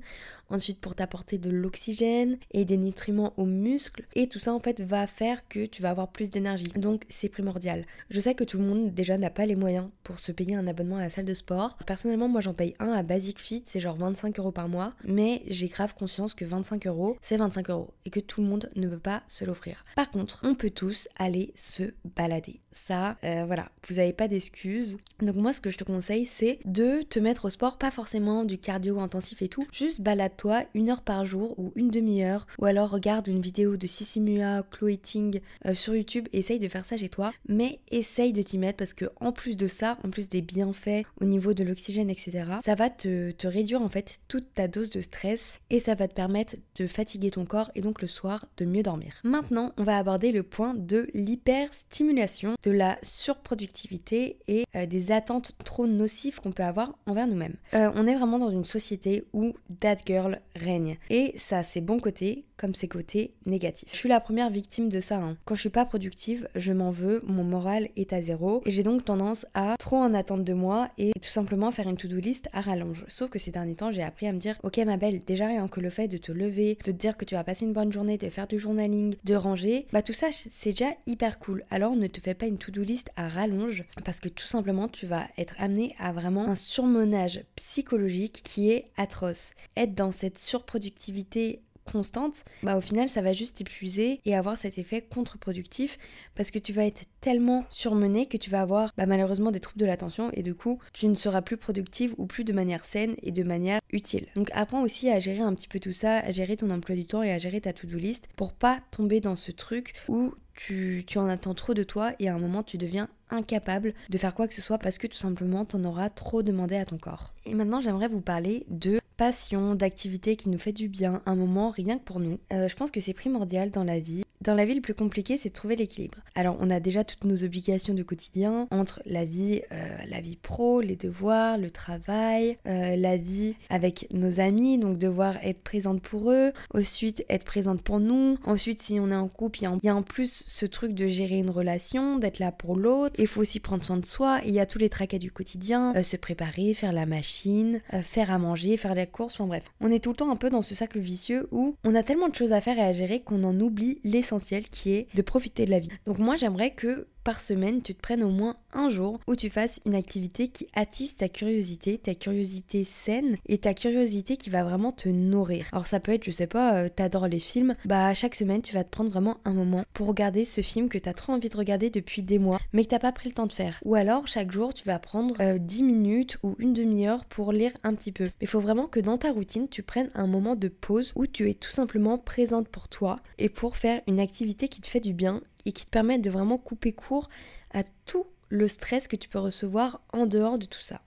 ensuite 0.49 0.79
pour 0.79 0.95
t'apporter 0.95 1.37
de 1.37 1.49
l'oxygène 1.49 2.37
et 2.51 2.65
des 2.65 2.77
nutriments 2.77 3.33
aux 3.37 3.45
muscles. 3.45 4.05
Et 4.15 4.27
tout 4.27 4.39
ça 4.39 4.53
en 4.53 4.59
fait 4.59 4.81
va 4.81 5.07
faire 5.07 5.47
que 5.47 5.65
tu 5.65 5.81
vas 5.81 5.89
avoir 5.89 6.09
plus 6.09 6.29
d'énergie. 6.29 6.71
Donc 6.75 7.03
c'est 7.09 7.29
primordial. 7.29 7.85
Je 8.09 8.19
sais 8.19 8.35
que 8.35 8.43
tout 8.43 8.57
le 8.57 8.65
monde 8.65 8.93
déjà 8.93 9.17
n'a 9.17 9.29
pas 9.29 9.45
les 9.45 9.55
moyens 9.55 9.89
pour 10.03 10.19
se 10.19 10.31
payer 10.31 10.55
un 10.55 10.67
abonnement 10.67 10.97
à 10.97 11.01
la 11.01 11.09
salle 11.09 11.25
de 11.25 11.33
sport. 11.33 11.77
Personnellement 11.85 12.27
moi 12.27 12.41
j'en 12.41 12.53
paye 12.53 12.73
un 12.79 12.91
à 12.91 13.03
Basic 13.03 13.39
Fit, 13.39 13.63
c'est 13.65 13.79
genre 13.79 13.95
25 13.95 14.39
euros 14.39 14.51
par 14.51 14.67
mois. 14.67 14.93
Mais 15.03 15.43
j'ai 15.47 15.67
grave 15.67 15.95
conscience 15.95 16.33
que 16.33 16.45
25 16.45 16.87
euros 16.87 17.17
c'est 17.21 17.37
25 17.37 17.69
euros 17.69 17.93
et 18.05 18.09
que 18.09 18.19
tout 18.19 18.41
le 18.41 18.47
monde 18.47 18.69
ne 18.75 18.87
peut 18.87 18.99
pas 18.99 19.23
se 19.27 19.45
l'offrir. 19.45 19.85
Par 19.95 20.11
contre 20.11 20.41
on 20.43 20.55
peut 20.55 20.69
tous 20.69 21.07
aller 21.17 21.53
se 21.55 21.93
balader. 22.15 22.59
Ça 22.71 23.17
euh, 23.23 23.43
voilà, 23.45 23.69
vous 23.87 23.95
n'avez 23.95 24.13
pas 24.13 24.27
d'excuses. 24.27 24.97
Donc 25.19 25.35
moi 25.35 25.53
ce 25.53 25.61
que 25.61 25.69
je 25.69 25.77
te 25.77 25.83
conseille 25.83 26.25
c'est 26.25 26.59
de 26.65 27.01
te 27.01 27.19
mettre 27.19 27.45
au 27.45 27.49
sport, 27.49 27.77
pas 27.77 27.91
forcément 27.91 28.43
du 28.43 28.57
cardio 28.57 28.99
intensif 28.99 29.41
et 29.41 29.49
tout, 29.49 29.67
juste 29.71 30.01
balade 30.01 30.32
toi 30.33 30.63
une 30.73 30.89
heure 30.89 31.01
par 31.01 31.25
jour 31.25 31.57
ou 31.57 31.71
une 31.75 31.89
demi-heure, 31.89 32.47
ou 32.59 32.65
alors 32.65 32.89
regarde 32.89 33.27
une 33.27 33.41
vidéo 33.41 33.77
de 33.77 33.87
Sissimua, 33.87 34.63
Chloe 34.63 34.97
Ting 35.01 35.39
euh, 35.65 35.73
sur 35.73 35.95
YouTube, 35.95 36.27
essaye 36.33 36.59
de 36.59 36.67
faire 36.67 36.85
ça 36.85 36.97
chez 36.97 37.09
toi, 37.09 37.31
mais 37.47 37.79
essaye 37.91 38.33
de 38.33 38.41
t'y 38.41 38.57
mettre 38.57 38.77
parce 38.77 38.93
que 38.93 39.05
en 39.19 39.31
plus 39.31 39.55
de 39.55 39.67
ça, 39.67 39.97
en 40.03 40.09
plus 40.09 40.29
des 40.29 40.41
bienfaits 40.41 41.05
au 41.21 41.25
niveau 41.25 41.53
de 41.53 41.63
l'oxygène, 41.63 42.09
etc., 42.09 42.43
ça 42.63 42.75
va 42.75 42.89
te, 42.89 43.31
te 43.31 43.47
réduire 43.47 43.81
en 43.81 43.89
fait 43.89 44.19
toute 44.27 44.53
ta 44.53 44.67
dose 44.67 44.89
de 44.89 45.01
stress 45.01 45.59
et 45.69 45.79
ça 45.79 45.95
va 45.95 46.07
te 46.07 46.13
permettre 46.13 46.55
de 46.75 46.87
fatiguer 46.87 47.31
ton 47.31 47.45
corps 47.45 47.71
et 47.75 47.81
donc 47.81 48.01
le 48.01 48.07
soir 48.07 48.45
de 48.57 48.65
mieux 48.65 48.83
dormir. 48.83 49.13
Maintenant, 49.23 49.71
on 49.77 49.83
va 49.83 49.97
aborder 49.97 50.31
le 50.31 50.43
point 50.43 50.73
de 50.73 51.07
l'hyperstimulation, 51.13 52.55
de 52.63 52.71
la 52.71 52.97
surproductivité 53.01 54.37
et 54.47 54.65
euh, 54.75 54.85
des 54.85 55.11
attentes 55.11 55.53
trop 55.63 55.87
nocives 55.87 56.39
qu'on 56.39 56.51
peut 56.51 56.63
avoir 56.63 56.95
envers 57.05 57.27
nous-mêmes. 57.27 57.55
Euh, 57.73 57.91
on 57.95 58.07
est 58.07 58.15
vraiment 58.15 58.39
dans 58.39 58.49
une 58.49 58.65
société 58.65 59.25
où 59.33 59.53
that 59.79 59.97
girl 60.05 60.22
règne. 60.55 60.97
Et 61.09 61.33
ça 61.37 61.59
a 61.59 61.63
ses 61.63 61.81
bons 61.81 61.99
côtés 61.99 62.45
comme 62.63 62.75
ses 62.75 62.87
côtés 62.87 63.33
négatifs. 63.45 63.89
Je 63.91 63.97
suis 63.97 64.07
la 64.07 64.21
première 64.21 64.49
victime 64.49 64.87
de 64.87 65.01
ça. 65.01 65.17
Hein. 65.17 65.35
Quand 65.43 65.53
je 65.53 65.59
suis 65.59 65.69
pas 65.69 65.83
productive, 65.83 66.47
je 66.55 66.71
m'en 66.71 66.91
veux, 66.91 67.21
mon 67.25 67.43
moral 67.43 67.89
est 67.97 68.13
à 68.13 68.21
zéro 68.21 68.61
et 68.65 68.71
j'ai 68.71 68.83
donc 68.83 69.03
tendance 69.03 69.45
à 69.53 69.75
trop 69.77 69.97
en 69.97 70.13
attendre 70.13 70.45
de 70.45 70.53
moi 70.53 70.87
et 70.97 71.11
tout 71.21 71.29
simplement 71.29 71.71
faire 71.71 71.89
une 71.89 71.97
to-do 71.97 72.21
list 72.21 72.47
à 72.53 72.61
rallonge. 72.61 73.03
Sauf 73.09 73.29
que 73.29 73.37
ces 73.37 73.51
derniers 73.51 73.75
temps, 73.75 73.91
j'ai 73.91 74.01
appris 74.01 74.27
à 74.27 74.31
me 74.31 74.37
dire 74.37 74.57
Ok, 74.63 74.77
ma 74.77 74.95
belle, 74.95 75.19
déjà 75.25 75.47
rien 75.47 75.67
que 75.67 75.81
le 75.81 75.89
fait 75.89 76.07
de 76.07 76.15
te 76.15 76.31
lever, 76.31 76.75
de 76.75 76.83
te 76.83 76.91
dire 76.91 77.17
que 77.17 77.25
tu 77.25 77.35
vas 77.35 77.43
passer 77.43 77.65
une 77.65 77.73
bonne 77.73 77.91
journée, 77.91 78.17
de 78.17 78.29
faire 78.29 78.47
du 78.47 78.57
journaling, 78.57 79.13
de 79.25 79.35
ranger, 79.35 79.85
bah 79.91 80.01
tout 80.01 80.13
ça 80.13 80.27
c'est 80.31 80.69
déjà 80.69 80.91
hyper 81.05 81.39
cool. 81.39 81.65
Alors 81.69 81.97
ne 81.97 82.07
te 82.07 82.21
fais 82.21 82.33
pas 82.33 82.45
une 82.45 82.57
to-do 82.57 82.83
list 82.83 83.09
à 83.17 83.27
rallonge 83.27 83.83
parce 84.05 84.21
que 84.21 84.29
tout 84.29 84.47
simplement 84.47 84.87
tu 84.87 85.05
vas 85.05 85.27
être 85.37 85.55
amené 85.59 85.97
à 85.99 86.13
vraiment 86.13 86.47
un 86.47 86.55
surmenage 86.55 87.43
psychologique 87.57 88.39
qui 88.41 88.71
est 88.71 88.85
atroce. 88.95 89.51
Être 89.75 89.95
dans 89.95 90.13
cette 90.13 90.37
surproductivité 90.37 91.59
constante, 91.91 92.45
bah 92.63 92.77
au 92.77 92.81
final 92.81 93.09
ça 93.09 93.21
va 93.21 93.33
juste 93.33 93.57
t'épuiser 93.57 94.21
et 94.25 94.35
avoir 94.35 94.57
cet 94.57 94.77
effet 94.77 95.01
contre-productif 95.01 95.97
parce 96.35 96.51
que 96.51 96.59
tu 96.59 96.73
vas 96.73 96.85
être 96.85 97.03
tellement 97.21 97.65
surmené 97.69 98.25
que 98.27 98.37
tu 98.37 98.49
vas 98.49 98.61
avoir 98.61 98.91
bah, 98.97 99.05
malheureusement 99.05 99.51
des 99.51 99.59
troubles 99.59 99.79
de 99.79 99.85
l'attention 99.85 100.29
et 100.33 100.43
du 100.43 100.55
coup 100.55 100.79
tu 100.93 101.07
ne 101.07 101.15
seras 101.15 101.41
plus 101.41 101.57
productive 101.57 102.13
ou 102.17 102.25
plus 102.25 102.43
de 102.43 102.53
manière 102.53 102.85
saine 102.85 103.15
et 103.21 103.31
de 103.31 103.43
manière 103.43 103.79
utile. 103.91 104.27
Donc 104.35 104.49
apprends 104.53 104.81
aussi 104.81 105.09
à 105.09 105.19
gérer 105.19 105.41
un 105.41 105.53
petit 105.53 105.67
peu 105.67 105.79
tout 105.79 105.93
ça, 105.93 106.19
à 106.19 106.31
gérer 106.31 106.57
ton 106.57 106.69
emploi 106.69 106.95
du 106.95 107.05
temps 107.05 107.23
et 107.23 107.31
à 107.31 107.37
gérer 107.37 107.61
ta 107.61 107.73
to-do 107.73 107.97
list 107.97 108.27
pour 108.35 108.53
pas 108.53 108.79
tomber 108.91 109.19
dans 109.19 109.35
ce 109.35 109.51
truc 109.51 109.93
où 110.07 110.33
tu, 110.55 111.03
tu, 111.07 111.17
en 111.17 111.27
attends 111.27 111.55
trop 111.55 111.73
de 111.73 111.83
toi 111.83 112.13
et 112.19 112.29
à 112.29 112.35
un 112.35 112.39
moment 112.39 112.63
tu 112.63 112.77
deviens 112.77 113.09
incapable 113.29 113.93
de 114.09 114.17
faire 114.17 114.35
quoi 114.35 114.47
que 114.47 114.53
ce 114.53 114.61
soit 114.61 114.77
parce 114.77 114.97
que 114.97 115.07
tout 115.07 115.17
simplement 115.17 115.65
t'en 115.65 115.83
auras 115.83 116.09
trop 116.09 116.43
demandé 116.43 116.75
à 116.75 116.85
ton 116.85 116.97
corps. 116.97 117.33
Et 117.45 117.53
maintenant 117.53 117.81
j'aimerais 117.81 118.07
vous 118.07 118.21
parler 118.21 118.65
de 118.69 118.99
passion, 119.17 119.75
d'activité 119.75 120.35
qui 120.35 120.49
nous 120.49 120.57
fait 120.57 120.73
du 120.73 120.87
bien, 120.87 121.21
un 121.25 121.35
moment 121.35 121.69
rien 121.69 121.97
que 121.97 122.03
pour 122.03 122.19
nous. 122.19 122.39
Euh, 122.51 122.67
je 122.67 122.75
pense 122.75 122.91
que 122.91 122.99
c'est 122.99 123.13
primordial 123.13 123.71
dans 123.71 123.83
la 123.83 123.99
vie 123.99 124.23
dans 124.43 124.55
la 124.55 124.65
vie, 124.65 124.75
le 124.75 124.81
plus 124.81 124.93
compliqué, 124.93 125.37
c'est 125.37 125.49
de 125.49 125.53
trouver 125.53 125.75
l'équilibre. 125.75 126.17
Alors, 126.35 126.57
on 126.59 126.69
a 126.69 126.79
déjà 126.79 127.03
toutes 127.03 127.23
nos 127.23 127.43
obligations 127.43 127.93
de 127.93 128.03
quotidien 128.03 128.67
entre 128.71 129.01
la 129.05 129.23
vie, 129.23 129.61
euh, 129.71 129.97
la 130.09 130.19
vie 130.19 130.35
pro, 130.35 130.81
les 130.81 130.97
devoirs, 130.97 131.57
le 131.57 131.71
travail, 131.71 132.57
euh, 132.67 132.97
la 132.97 133.15
vie 133.15 133.55
avec 133.69 134.07
nos 134.13 134.41
amis, 134.41 134.77
donc 134.77 134.97
devoir 134.97 135.37
être 135.43 135.61
présente 135.61 136.01
pour 136.01 136.29
eux, 136.31 136.51
ensuite 136.73 137.23
être 137.29 137.45
présente 137.45 137.81
pour 137.81 138.01
nous. 138.01 138.37
Ensuite, 138.43 138.81
si 138.81 138.99
on 138.99 139.11
est 139.11 139.15
en 139.15 139.29
couple, 139.29 139.59
il 139.59 139.79
y, 139.83 139.89
a 139.89 139.95
en 139.95 140.03
plus 140.03 140.43
ce 140.45 140.65
truc 140.65 140.93
de 140.93 141.07
gérer 141.07 141.37
une 141.37 141.49
relation, 141.49 142.17
d'être 142.17 142.39
là 142.39 142.51
pour 142.51 142.75
l'autre. 142.75 143.15
Il 143.19 143.27
faut 143.27 143.41
aussi 143.41 143.61
prendre 143.61 143.85
soin 143.85 143.97
de 143.97 144.05
soi. 144.05 144.41
Il 144.45 144.51
y 144.51 144.59
a 144.59 144.65
tous 144.65 144.77
les 144.77 144.89
tracas 144.89 145.19
du 145.19 145.31
quotidien, 145.31 145.93
se 146.03 146.17
préparer, 146.17 146.73
faire 146.73 146.91
la 146.91 147.05
machine, 147.05 147.81
faire 148.01 148.29
à 148.29 148.39
manger, 148.39 148.75
faire 148.75 148.93
course, 149.11 149.35
enfin 149.35 149.47
bref. 149.47 149.63
On 149.81 149.91
est 149.91 149.99
tout 149.99 150.11
le 150.11 150.15
temps 150.15 150.31
un 150.31 150.35
peu 150.35 150.49
dans 150.49 150.61
ce 150.61 150.75
cercle 150.75 150.99
vicieux 150.99 151.47
où 151.51 151.75
on 151.83 151.95
a 151.95 152.03
tellement 152.03 152.29
de 152.29 152.35
choses 152.35 152.51
à 152.51 152.61
faire 152.61 152.77
et 152.77 152.81
à 152.81 152.91
gérer 152.91 153.21
qu'on 153.21 153.43
en 153.43 153.59
oublie 153.59 153.99
l'essentiel 154.03 154.69
qui 154.69 154.93
est 154.93 155.07
de 155.15 155.21
profiter 155.21 155.65
de 155.65 155.71
la 155.71 155.79
vie. 155.79 155.89
Donc 156.05 156.19
moi 156.19 156.35
j'aimerais 156.35 156.71
que 156.71 157.07
par 157.23 157.39
semaine, 157.39 157.81
tu 157.81 157.95
te 157.95 158.01
prennes 158.01 158.23
au 158.23 158.29
moins 158.29 158.57
un 158.73 158.89
jour 158.89 159.19
où 159.27 159.35
tu 159.35 159.49
fasses 159.49 159.79
une 159.85 159.95
activité 159.95 160.47
qui 160.47 160.67
attise 160.75 161.15
ta 161.15 161.29
curiosité, 161.29 161.97
ta 161.97 162.15
curiosité 162.15 162.83
saine 162.83 163.37
et 163.47 163.57
ta 163.57 163.73
curiosité 163.73 164.37
qui 164.37 164.49
va 164.49 164.63
vraiment 164.63 164.91
te 164.91 165.09
nourrir. 165.09 165.67
Alors 165.71 165.87
ça 165.87 165.99
peut 165.99 166.11
être, 166.11 166.23
je 166.23 166.31
sais 166.31 166.47
pas, 166.47 166.75
euh, 166.75 166.89
t'adores 166.89 167.27
les 167.27 167.39
films, 167.39 167.75
bah 167.85 168.13
chaque 168.13 168.35
semaine 168.35 168.61
tu 168.61 168.73
vas 168.73 168.83
te 168.83 168.89
prendre 168.89 169.09
vraiment 169.09 169.37
un 169.45 169.53
moment 169.53 169.83
pour 169.93 170.07
regarder 170.07 170.45
ce 170.45 170.61
film 170.61 170.89
que 170.89 170.97
t'as 170.97 171.13
trop 171.13 171.33
envie 171.33 171.49
de 171.49 171.57
regarder 171.57 171.89
depuis 171.89 172.23
des 172.23 172.39
mois 172.39 172.59
mais 172.73 172.83
que 172.83 172.89
t'as 172.89 172.99
pas 172.99 173.11
pris 173.11 173.29
le 173.29 173.35
temps 173.35 173.47
de 173.47 173.53
faire. 173.53 173.79
Ou 173.85 173.95
alors 173.95 174.27
chaque 174.27 174.51
jour 174.51 174.73
tu 174.73 174.85
vas 174.85 174.99
prendre 174.99 175.57
10 175.57 175.81
euh, 175.81 175.85
minutes 175.85 176.37
ou 176.43 176.55
une 176.59 176.73
demi-heure 176.73 177.25
pour 177.25 177.51
lire 177.51 177.71
un 177.83 177.93
petit 177.93 178.11
peu. 178.11 178.25
Mais 178.25 178.31
il 178.41 178.47
faut 178.47 178.59
vraiment 178.59 178.87
que 178.87 178.99
dans 178.99 179.17
ta 179.17 179.31
routine 179.31 179.69
tu 179.69 179.83
prennes 179.83 180.09
un 180.15 180.27
moment 180.27 180.55
de 180.55 180.67
pause 180.67 181.13
où 181.15 181.27
tu 181.27 181.49
es 181.49 181.53
tout 181.53 181.71
simplement 181.71 182.17
présente 182.17 182.67
pour 182.67 182.89
toi 182.89 183.19
et 183.37 183.49
pour 183.49 183.77
faire 183.77 184.01
une 184.07 184.19
activité 184.19 184.67
qui 184.67 184.81
te 184.81 184.87
fait 184.87 184.99
du 184.99 185.13
bien 185.13 185.41
et 185.65 185.71
qui 185.71 185.85
te 185.85 185.89
permet 185.89 186.19
de 186.19 186.29
vraiment 186.29 186.57
couper 186.57 186.93
court 186.93 187.29
à 187.73 187.83
tout 188.05 188.25
le 188.49 188.67
stress 188.67 189.07
que 189.07 189.15
tu 189.15 189.29
peux 189.29 189.39
recevoir 189.39 190.01
en 190.11 190.25
dehors 190.25 190.59
de 190.59 190.65
tout 190.65 190.81
ça. 190.81 191.01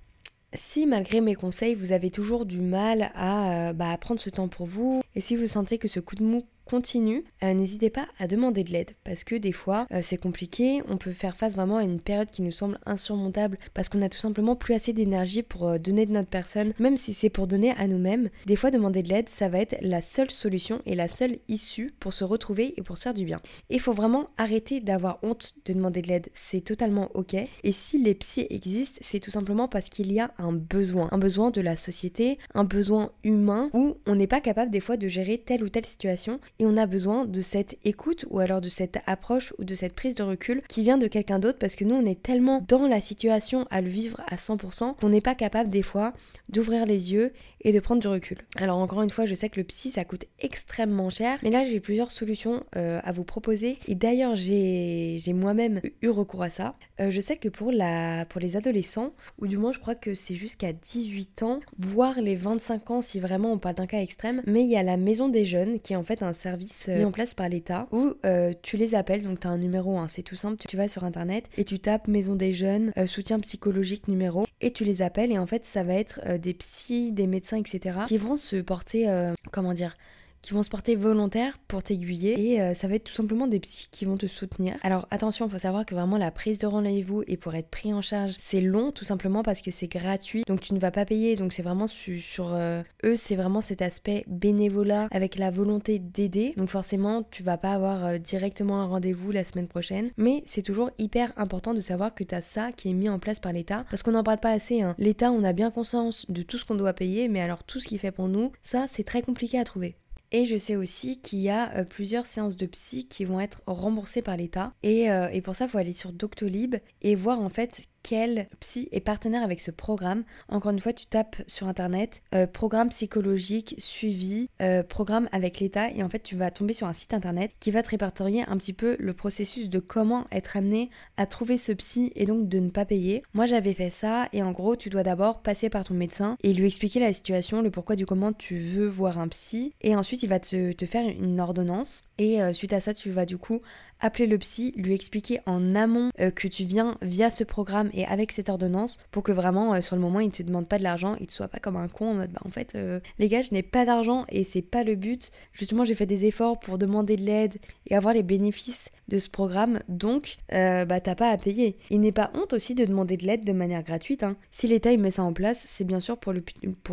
Si 0.52 0.86
malgré 0.86 1.20
mes 1.20 1.34
conseils, 1.34 1.74
vous 1.74 1.92
avez 1.92 2.10
toujours 2.10 2.46
du 2.46 2.60
mal 2.60 3.10
à, 3.14 3.68
euh, 3.68 3.72
bah, 3.72 3.96
prendre 3.98 4.20
ce 4.20 4.30
temps 4.30 4.48
pour 4.48 4.66
vous, 4.66 5.02
et 5.14 5.20
si 5.20 5.36
vous 5.36 5.46
sentez 5.46 5.78
que 5.78 5.88
ce 5.88 6.00
coup 6.00 6.14
de 6.14 6.24
mou 6.24 6.46
continue, 6.66 7.24
euh, 7.44 7.54
n'hésitez 7.54 7.90
pas 7.90 8.06
à 8.18 8.26
demander 8.26 8.64
de 8.64 8.72
l'aide 8.72 8.90
parce 9.04 9.24
que 9.24 9.36
des 9.36 9.52
fois 9.52 9.86
euh, 9.92 10.00
c'est 10.02 10.16
compliqué, 10.16 10.82
on 10.88 10.96
peut 10.96 11.12
faire 11.12 11.36
face 11.36 11.54
vraiment 11.54 11.78
à 11.78 11.84
une 11.84 12.00
période 12.00 12.28
qui 12.28 12.42
nous 12.42 12.52
semble 12.52 12.78
insurmontable 12.84 13.56
parce 13.72 13.88
qu'on 13.88 14.02
a 14.02 14.08
tout 14.08 14.18
simplement 14.18 14.56
plus 14.56 14.74
assez 14.74 14.92
d'énergie 14.92 15.42
pour 15.42 15.68
euh, 15.68 15.78
donner 15.78 16.06
de 16.06 16.12
notre 16.12 16.28
personne, 16.28 16.72
même 16.78 16.96
si 16.96 17.14
c'est 17.14 17.30
pour 17.30 17.46
donner 17.46 17.70
à 17.78 17.86
nous-mêmes. 17.86 18.30
Des 18.46 18.56
fois 18.56 18.70
demander 18.70 19.02
de 19.02 19.08
l'aide, 19.08 19.28
ça 19.28 19.48
va 19.48 19.60
être 19.60 19.76
la 19.80 20.00
seule 20.00 20.30
solution 20.30 20.82
et 20.86 20.96
la 20.96 21.08
seule 21.08 21.38
issue 21.48 21.92
pour 22.00 22.12
se 22.12 22.24
retrouver 22.24 22.74
et 22.76 22.82
pour 22.82 22.98
se 22.98 23.04
faire 23.04 23.14
du 23.14 23.24
bien. 23.24 23.40
Il 23.70 23.80
faut 23.80 23.92
vraiment 23.92 24.28
arrêter 24.36 24.80
d'avoir 24.80 25.20
honte 25.22 25.52
de 25.64 25.72
demander 25.72 26.02
de 26.02 26.08
l'aide, 26.08 26.28
c'est 26.32 26.62
totalement 26.62 27.10
ok. 27.14 27.34
Et 27.62 27.72
si 27.72 28.02
les 28.02 28.14
psys 28.14 28.46
existent, 28.50 28.98
c'est 29.02 29.20
tout 29.20 29.30
simplement 29.30 29.68
parce 29.68 29.88
qu'il 29.88 30.12
y 30.12 30.18
a 30.18 30.32
un 30.38 30.52
besoin, 30.52 31.08
un 31.12 31.18
besoin 31.18 31.52
de 31.52 31.60
la 31.60 31.76
société, 31.76 32.38
un 32.54 32.64
besoin 32.64 33.12
humain 33.22 33.70
où 33.72 33.98
on 34.06 34.16
n'est 34.16 34.26
pas 34.26 34.40
capable 34.40 34.72
des 34.72 34.80
fois 34.80 34.96
de 34.96 35.06
gérer 35.06 35.38
telle 35.38 35.62
ou 35.62 35.68
telle 35.68 35.86
situation 35.86 36.40
et 36.58 36.66
on 36.66 36.76
a 36.76 36.86
besoin 36.86 37.24
de 37.24 37.42
cette 37.42 37.78
écoute 37.84 38.26
ou 38.30 38.38
alors 38.38 38.60
de 38.60 38.68
cette 38.68 38.98
approche 39.06 39.52
ou 39.58 39.64
de 39.64 39.74
cette 39.74 39.94
prise 39.94 40.14
de 40.14 40.22
recul 40.22 40.62
qui 40.68 40.82
vient 40.82 40.98
de 40.98 41.06
quelqu'un 41.06 41.38
d'autre 41.38 41.58
parce 41.58 41.76
que 41.76 41.84
nous 41.84 41.94
on 41.94 42.06
est 42.06 42.22
tellement 42.22 42.64
dans 42.66 42.86
la 42.86 43.00
situation 43.00 43.66
à 43.70 43.80
le 43.80 43.88
vivre 43.88 44.20
à 44.28 44.36
100% 44.36 44.96
qu'on 44.96 45.08
n'est 45.08 45.20
pas 45.20 45.34
capable 45.34 45.70
des 45.70 45.82
fois 45.82 46.12
d'ouvrir 46.48 46.86
les 46.86 47.12
yeux 47.12 47.32
et 47.62 47.72
de 47.72 47.80
prendre 47.80 48.00
du 48.00 48.06
recul. 48.06 48.38
Alors 48.56 48.78
encore 48.78 49.02
une 49.02 49.10
fois, 49.10 49.26
je 49.26 49.34
sais 49.34 49.48
que 49.48 49.58
le 49.58 49.64
psy 49.64 49.90
ça 49.90 50.04
coûte 50.04 50.24
extrêmement 50.38 51.10
cher, 51.10 51.38
mais 51.42 51.50
là 51.50 51.64
j'ai 51.64 51.80
plusieurs 51.80 52.10
solutions 52.10 52.62
euh, 52.76 53.00
à 53.02 53.12
vous 53.12 53.24
proposer 53.24 53.78
et 53.88 53.94
d'ailleurs 53.94 54.36
j'ai 54.36 55.18
moi-même 55.34 55.80
eu 56.02 56.08
recours 56.08 56.42
à 56.42 56.50
ça. 56.50 56.76
Euh, 57.00 57.10
je 57.10 57.20
sais 57.20 57.36
que 57.36 57.48
pour, 57.48 57.72
la, 57.72 58.24
pour 58.26 58.40
les 58.40 58.56
adolescents, 58.56 59.12
ou 59.38 59.46
du 59.46 59.58
moins 59.58 59.72
je 59.72 59.80
crois 59.80 59.94
que 59.94 60.14
c'est 60.14 60.34
jusqu'à 60.34 60.72
18 60.72 61.42
ans, 61.42 61.60
voire 61.78 62.20
les 62.20 62.36
25 62.36 62.90
ans 62.90 63.02
si 63.02 63.20
vraiment 63.20 63.52
on 63.52 63.58
parle 63.58 63.74
d'un 63.74 63.86
cas 63.86 64.00
extrême, 64.00 64.42
mais 64.46 64.62
il 64.62 64.68
y 64.68 64.76
a 64.76 64.82
la 64.82 64.96
maison 64.96 65.28
des 65.28 65.44
jeunes 65.44 65.80
qui 65.80 65.92
est 65.92 65.96
en 65.96 66.04
fait 66.04 66.22
un 66.22 66.32
euh, 66.46 66.98
mis 66.98 67.04
en 67.04 67.12
place 67.12 67.34
par 67.34 67.48
l'État 67.48 67.88
où 67.92 68.14
tu 68.62 68.76
les 68.76 68.94
appelles, 68.94 69.22
donc 69.22 69.40
tu 69.40 69.46
as 69.46 69.50
un 69.50 69.58
numéro, 69.58 69.98
hein, 69.98 70.06
c'est 70.08 70.22
tout 70.22 70.36
simple, 70.36 70.56
tu 70.68 70.76
vas 70.76 70.88
sur 70.88 71.04
internet 71.04 71.48
et 71.56 71.64
tu 71.64 71.78
tapes 71.78 72.08
maison 72.08 72.34
des 72.34 72.52
jeunes, 72.52 72.92
soutien 73.06 73.38
psychologique 73.40 74.08
numéro 74.08 74.46
et 74.60 74.72
tu 74.72 74.84
les 74.84 75.02
appelles 75.02 75.32
et 75.32 75.38
en 75.38 75.46
fait 75.46 75.64
ça 75.64 75.82
va 75.82 75.94
être 75.94 76.20
des 76.38 76.54
psys, 76.54 77.12
des 77.12 77.26
médecins, 77.26 77.58
etc. 77.58 78.00
qui 78.06 78.18
vont 78.18 78.36
se 78.36 78.56
porter, 78.56 79.08
comment 79.52 79.72
dire, 79.72 79.94
qui 80.42 80.52
vont 80.52 80.62
se 80.62 80.70
porter 80.70 80.96
volontaires 80.96 81.58
pour 81.68 81.82
t'aiguiller 81.82 82.52
et 82.52 82.60
euh, 82.60 82.74
ça 82.74 82.88
va 82.88 82.94
être 82.94 83.04
tout 83.04 83.12
simplement 83.12 83.46
des 83.46 83.60
psys 83.60 83.88
qui 83.90 84.04
vont 84.04 84.16
te 84.16 84.26
soutenir. 84.26 84.76
Alors 84.82 85.06
attention, 85.10 85.46
il 85.46 85.50
faut 85.50 85.58
savoir 85.58 85.86
que 85.86 85.94
vraiment 85.94 86.18
la 86.18 86.30
prise 86.30 86.58
de 86.58 86.66
rendez-vous 86.66 87.22
et 87.26 87.36
pour 87.36 87.54
être 87.54 87.68
pris 87.68 87.92
en 87.92 88.02
charge, 88.02 88.34
c'est 88.38 88.60
long 88.60 88.92
tout 88.92 89.04
simplement 89.04 89.42
parce 89.42 89.62
que 89.62 89.70
c'est 89.70 89.88
gratuit 89.88 90.44
donc 90.46 90.60
tu 90.60 90.74
ne 90.74 90.78
vas 90.78 90.90
pas 90.90 91.04
payer 91.04 91.36
donc 91.36 91.52
c'est 91.52 91.62
vraiment 91.62 91.86
sur, 91.86 92.52
euh, 92.54 92.82
eux, 93.04 93.16
c'est 93.16 93.36
vraiment 93.36 93.60
cet 93.60 93.82
aspect 93.82 94.24
bénévolat 94.26 95.08
avec 95.10 95.36
la 95.36 95.50
volonté 95.50 95.98
d'aider. 95.98 96.54
Donc 96.56 96.68
forcément, 96.68 97.22
tu 97.22 97.42
vas 97.42 97.58
pas 97.58 97.72
avoir 97.72 98.04
euh, 98.04 98.18
directement 98.18 98.80
un 98.80 98.86
rendez-vous 98.86 99.30
la 99.30 99.44
semaine 99.44 99.68
prochaine, 99.68 100.10
mais 100.16 100.42
c'est 100.46 100.62
toujours 100.62 100.90
hyper 100.98 101.32
important 101.36 101.74
de 101.74 101.80
savoir 101.80 102.14
que 102.14 102.24
tu 102.24 102.34
as 102.34 102.40
ça 102.40 102.72
qui 102.72 102.90
est 102.90 102.94
mis 102.94 103.08
en 103.08 103.18
place 103.18 103.40
par 103.40 103.52
l'État 103.52 103.84
parce 103.90 104.02
qu'on 104.02 104.12
n'en 104.12 104.24
parle 104.24 104.40
pas 104.40 104.52
assez. 104.52 104.82
Hein. 104.82 104.94
L'État, 104.98 105.30
on 105.30 105.44
a 105.44 105.52
bien 105.52 105.70
conscience 105.70 106.26
de 106.28 106.42
tout 106.42 106.58
ce 106.58 106.64
qu'on 106.64 106.74
doit 106.74 106.92
payer, 106.92 107.28
mais 107.28 107.40
alors 107.40 107.64
tout 107.64 107.80
ce 107.80 107.88
qu'il 107.88 107.98
fait 107.98 108.12
pour 108.12 108.28
nous, 108.28 108.52
ça 108.62 108.86
c'est 108.88 109.04
très 109.04 109.22
compliqué 109.22 109.58
à 109.58 109.64
trouver. 109.64 109.96
Et 110.32 110.44
je 110.44 110.56
sais 110.56 110.76
aussi 110.76 111.20
qu'il 111.20 111.40
y 111.40 111.50
a 111.50 111.72
euh, 111.76 111.84
plusieurs 111.84 112.26
séances 112.26 112.56
de 112.56 112.66
psy 112.66 113.06
qui 113.06 113.24
vont 113.24 113.40
être 113.40 113.62
remboursées 113.66 114.22
par 114.22 114.36
l'État. 114.36 114.72
Et, 114.82 115.10
euh, 115.10 115.28
et, 115.32 115.40
pour 115.40 115.54
ça, 115.54 115.66
il 115.66 115.70
faut 115.70 115.78
aller 115.78 115.92
sur 115.92 116.12
Doctolib 116.12 116.76
et 117.02 117.14
voir 117.14 117.40
en 117.40 117.48
fait 117.48 117.82
quel 118.08 118.46
psy 118.60 118.88
est 118.92 119.00
partenaire 119.00 119.42
avec 119.42 119.58
ce 119.58 119.72
programme. 119.72 120.22
Encore 120.48 120.70
une 120.70 120.78
fois, 120.78 120.92
tu 120.92 121.06
tapes 121.06 121.42
sur 121.48 121.66
internet 121.66 122.22
euh, 122.36 122.46
programme 122.46 122.90
psychologique 122.90 123.74
suivi, 123.78 124.48
euh, 124.62 124.84
programme 124.84 125.28
avec 125.32 125.58
l'État, 125.58 125.90
et 125.90 126.04
en 126.04 126.08
fait, 126.08 126.22
tu 126.22 126.36
vas 126.36 126.52
tomber 126.52 126.72
sur 126.72 126.86
un 126.86 126.92
site 126.92 127.14
internet 127.14 127.50
qui 127.58 127.72
va 127.72 127.82
te 127.82 127.90
répertorier 127.90 128.44
un 128.46 128.56
petit 128.58 128.72
peu 128.72 128.94
le 129.00 129.12
processus 129.12 129.68
de 129.68 129.80
comment 129.80 130.24
être 130.30 130.56
amené 130.56 130.88
à 131.16 131.26
trouver 131.26 131.56
ce 131.56 131.72
psy 131.72 132.12
et 132.14 132.26
donc 132.26 132.48
de 132.48 132.60
ne 132.60 132.70
pas 132.70 132.84
payer. 132.84 133.24
Moi, 133.34 133.46
j'avais 133.46 133.74
fait 133.74 133.90
ça, 133.90 134.28
et 134.32 134.40
en 134.40 134.52
gros, 134.52 134.76
tu 134.76 134.88
dois 134.88 135.02
d'abord 135.02 135.42
passer 135.42 135.68
par 135.68 135.84
ton 135.84 135.94
médecin 135.94 136.36
et 136.44 136.52
lui 136.52 136.66
expliquer 136.66 137.00
la 137.00 137.12
situation, 137.12 137.60
le 137.60 137.72
pourquoi 137.72 137.96
du 137.96 138.06
comment 138.06 138.32
tu 138.32 138.56
veux 138.56 138.86
voir 138.86 139.18
un 139.18 139.26
psy, 139.26 139.72
et 139.80 139.96
ensuite, 139.96 140.22
il 140.22 140.28
va 140.28 140.38
te, 140.38 140.86
faire 140.86 141.08
une 141.08 141.40
ordonnance. 141.40 142.02
Et 142.18 142.40
euh, 142.40 142.52
suite 142.52 142.72
à 142.72 142.80
ça, 142.80 142.94
tu 142.94 143.10
vas 143.10 143.26
du 143.26 143.36
coup 143.36 143.62
appeler 143.98 144.26
le 144.26 144.38
psy, 144.38 144.74
lui 144.76 144.94
expliquer 144.94 145.40
en 145.46 145.74
amont 145.74 146.10
que 146.18 146.48
tu 146.48 146.64
viens 146.64 146.98
via 147.00 147.30
ce 147.30 147.44
programme 147.44 147.88
et 147.96 148.04
avec 148.06 148.30
cette 148.30 148.48
ordonnance 148.48 148.98
pour 149.10 149.24
que 149.24 149.32
vraiment 149.32 149.74
euh, 149.74 149.80
sur 149.80 149.96
le 149.96 150.02
moment 150.02 150.20
il 150.20 150.30
te 150.30 150.42
demande 150.42 150.68
pas 150.68 150.78
de 150.78 150.84
l'argent, 150.84 151.16
il 151.18 151.26
te 151.26 151.32
soit 151.32 151.48
pas 151.48 151.58
comme 151.58 151.76
un 151.76 151.88
con 151.88 152.10
en 152.10 152.14
mode 152.14 152.30
bah 152.30 152.42
en 152.44 152.50
fait 152.50 152.74
euh, 152.74 153.00
les 153.18 153.28
gars 153.28 153.42
je 153.42 153.52
n'ai 153.52 153.62
pas 153.62 153.84
d'argent 153.84 154.24
et 154.28 154.44
c'est 154.44 154.62
pas 154.62 154.84
le 154.84 154.94
but. 154.94 155.30
Justement 155.52 155.84
j'ai 155.84 155.94
fait 155.94 156.06
des 156.06 156.26
efforts 156.26 156.60
pour 156.60 156.78
demander 156.78 157.16
de 157.16 157.22
l'aide 157.22 157.56
et 157.86 157.96
avoir 157.96 158.14
les 158.14 158.22
bénéfices 158.22 158.90
de 159.08 159.18
ce 159.18 159.28
programme 159.28 159.80
donc 159.88 160.36
bah 160.50 161.00
t'as 161.00 161.14
pas 161.14 161.30
à 161.30 161.36
payer. 161.36 161.76
Il 161.90 162.00
n'est 162.00 162.12
pas 162.12 162.30
honte 162.34 162.52
aussi 162.52 162.74
de 162.74 162.84
demander 162.84 163.16
de 163.16 163.26
l'aide 163.26 163.44
de 163.44 163.52
manière 163.52 163.82
gratuite. 163.82 164.22
Hein. 164.22 164.36
Si 164.50 164.66
l'État 164.68 164.92
il 164.92 165.00
met 165.00 165.10
ça 165.10 165.22
en 165.22 165.32
place 165.32 165.64
c'est 165.66 165.84
bien 165.84 166.00
sûr 166.00 166.18
pour 166.18 166.32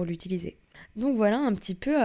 l'utiliser. 0.05 0.57
Donc 0.95 1.17
voilà 1.17 1.39
un 1.39 1.53
petit 1.53 1.75
peu 1.75 1.95